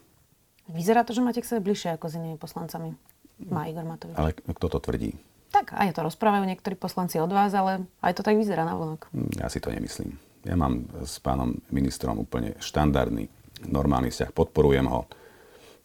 Vyzerá 0.70 1.02
to, 1.02 1.10
že 1.10 1.20
máte 1.20 1.42
k 1.42 1.50
sebe 1.50 1.66
bližšie 1.66 1.98
ako 1.98 2.06
s 2.06 2.14
inými 2.16 2.38
poslancami 2.38 2.94
má 3.50 3.66
Igor 3.66 3.84
Matovič. 3.84 4.14
Ale 4.14 4.36
kto 4.36 4.66
to 4.70 4.78
tvrdí? 4.78 5.16
Tak, 5.50 5.74
aj 5.74 5.98
to 5.98 6.06
rozprávajú 6.06 6.46
niektorí 6.46 6.78
poslanci 6.78 7.18
od 7.18 7.32
vás, 7.32 7.50
ale 7.56 7.82
aj 8.06 8.14
to 8.14 8.22
tak 8.22 8.38
vyzerá 8.38 8.62
na 8.62 8.78
vonok. 8.78 9.10
Hm, 9.10 9.42
ja 9.42 9.50
si 9.50 9.58
to 9.58 9.74
nemyslím. 9.74 10.14
Ja 10.46 10.54
mám 10.54 10.86
s 11.02 11.18
pánom 11.18 11.58
ministrom 11.74 12.22
úplne 12.22 12.56
štandardný, 12.62 13.28
normálny 13.66 14.08
vzťah, 14.14 14.30
podporujem 14.30 14.86
ho. 14.88 15.04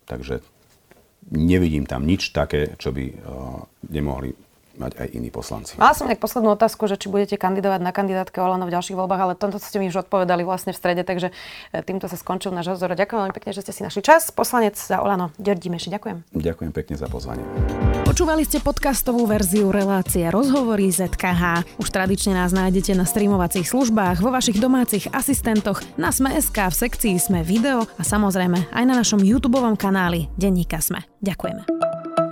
Takže 0.06 0.40
nevidím 1.34 1.90
tam 1.90 2.06
nič 2.06 2.30
také, 2.30 2.78
čo 2.78 2.94
by 2.94 3.04
uh, 3.10 3.18
nemohli 3.90 4.32
mať 4.78 4.92
aj 5.02 5.08
iní 5.16 5.30
poslanci. 5.34 5.76
Mala 5.80 5.96
som 5.96 6.08
nejak 6.08 6.22
poslednú 6.22 6.54
otázku, 6.54 6.86
že 6.86 7.00
či 7.00 7.08
budete 7.10 7.36
kandidovať 7.40 7.82
na 7.82 7.92
kandidátke 7.96 8.38
Olano 8.40 8.68
v 8.68 8.76
ďalších 8.76 8.96
voľbách, 8.96 9.22
ale 9.22 9.34
toto 9.34 9.58
ste 9.58 9.80
mi 9.80 9.90
už 9.90 10.06
odpovedali 10.08 10.46
vlastne 10.46 10.76
v 10.76 10.78
strede, 10.78 11.02
takže 11.02 11.34
e, 11.74 11.82
týmto 11.82 12.06
sa 12.06 12.20
skončil 12.20 12.54
náš 12.54 12.78
rozhovor. 12.78 13.00
Ďakujem 13.00 13.20
veľmi 13.26 13.36
pekne, 13.36 13.52
že 13.56 13.66
ste 13.66 13.74
si 13.74 13.82
našli 13.82 14.06
čas. 14.06 14.30
Poslanec 14.30 14.78
za 14.78 15.02
Olano, 15.02 15.34
Ďorď 15.42 15.60
Dimeši, 15.60 15.90
ďakujem. 15.96 16.18
Ďakujem 16.36 16.72
pekne 16.72 16.96
za 17.00 17.08
pozvanie. 17.10 17.44
Počúvali 18.06 18.46
ste 18.46 18.62
podcastovú 18.62 19.26
verziu 19.26 19.74
relácie 19.74 20.30
Rozhovory 20.30 20.94
ZKH. 20.94 21.76
Už 21.82 21.88
tradične 21.90 22.38
nás 22.38 22.54
nájdete 22.54 22.94
na 22.94 23.04
streamovacích 23.04 23.66
službách, 23.66 24.22
vo 24.22 24.30
vašich 24.30 24.62
domácich 24.62 25.10
asistentoch, 25.10 25.82
na 25.98 26.14
Sme.sk, 26.14 26.56
v 26.56 26.76
sekcii 26.76 27.16
Sme 27.18 27.42
video 27.42 27.88
a 27.98 28.04
samozrejme 28.06 28.72
aj 28.72 28.84
na 28.86 28.94
našom 28.96 29.24
YouTube 29.24 29.58
kanáli 29.80 30.28
Denníka 30.36 30.84
Sme. 30.84 31.08
Ďakujeme. 31.24 31.95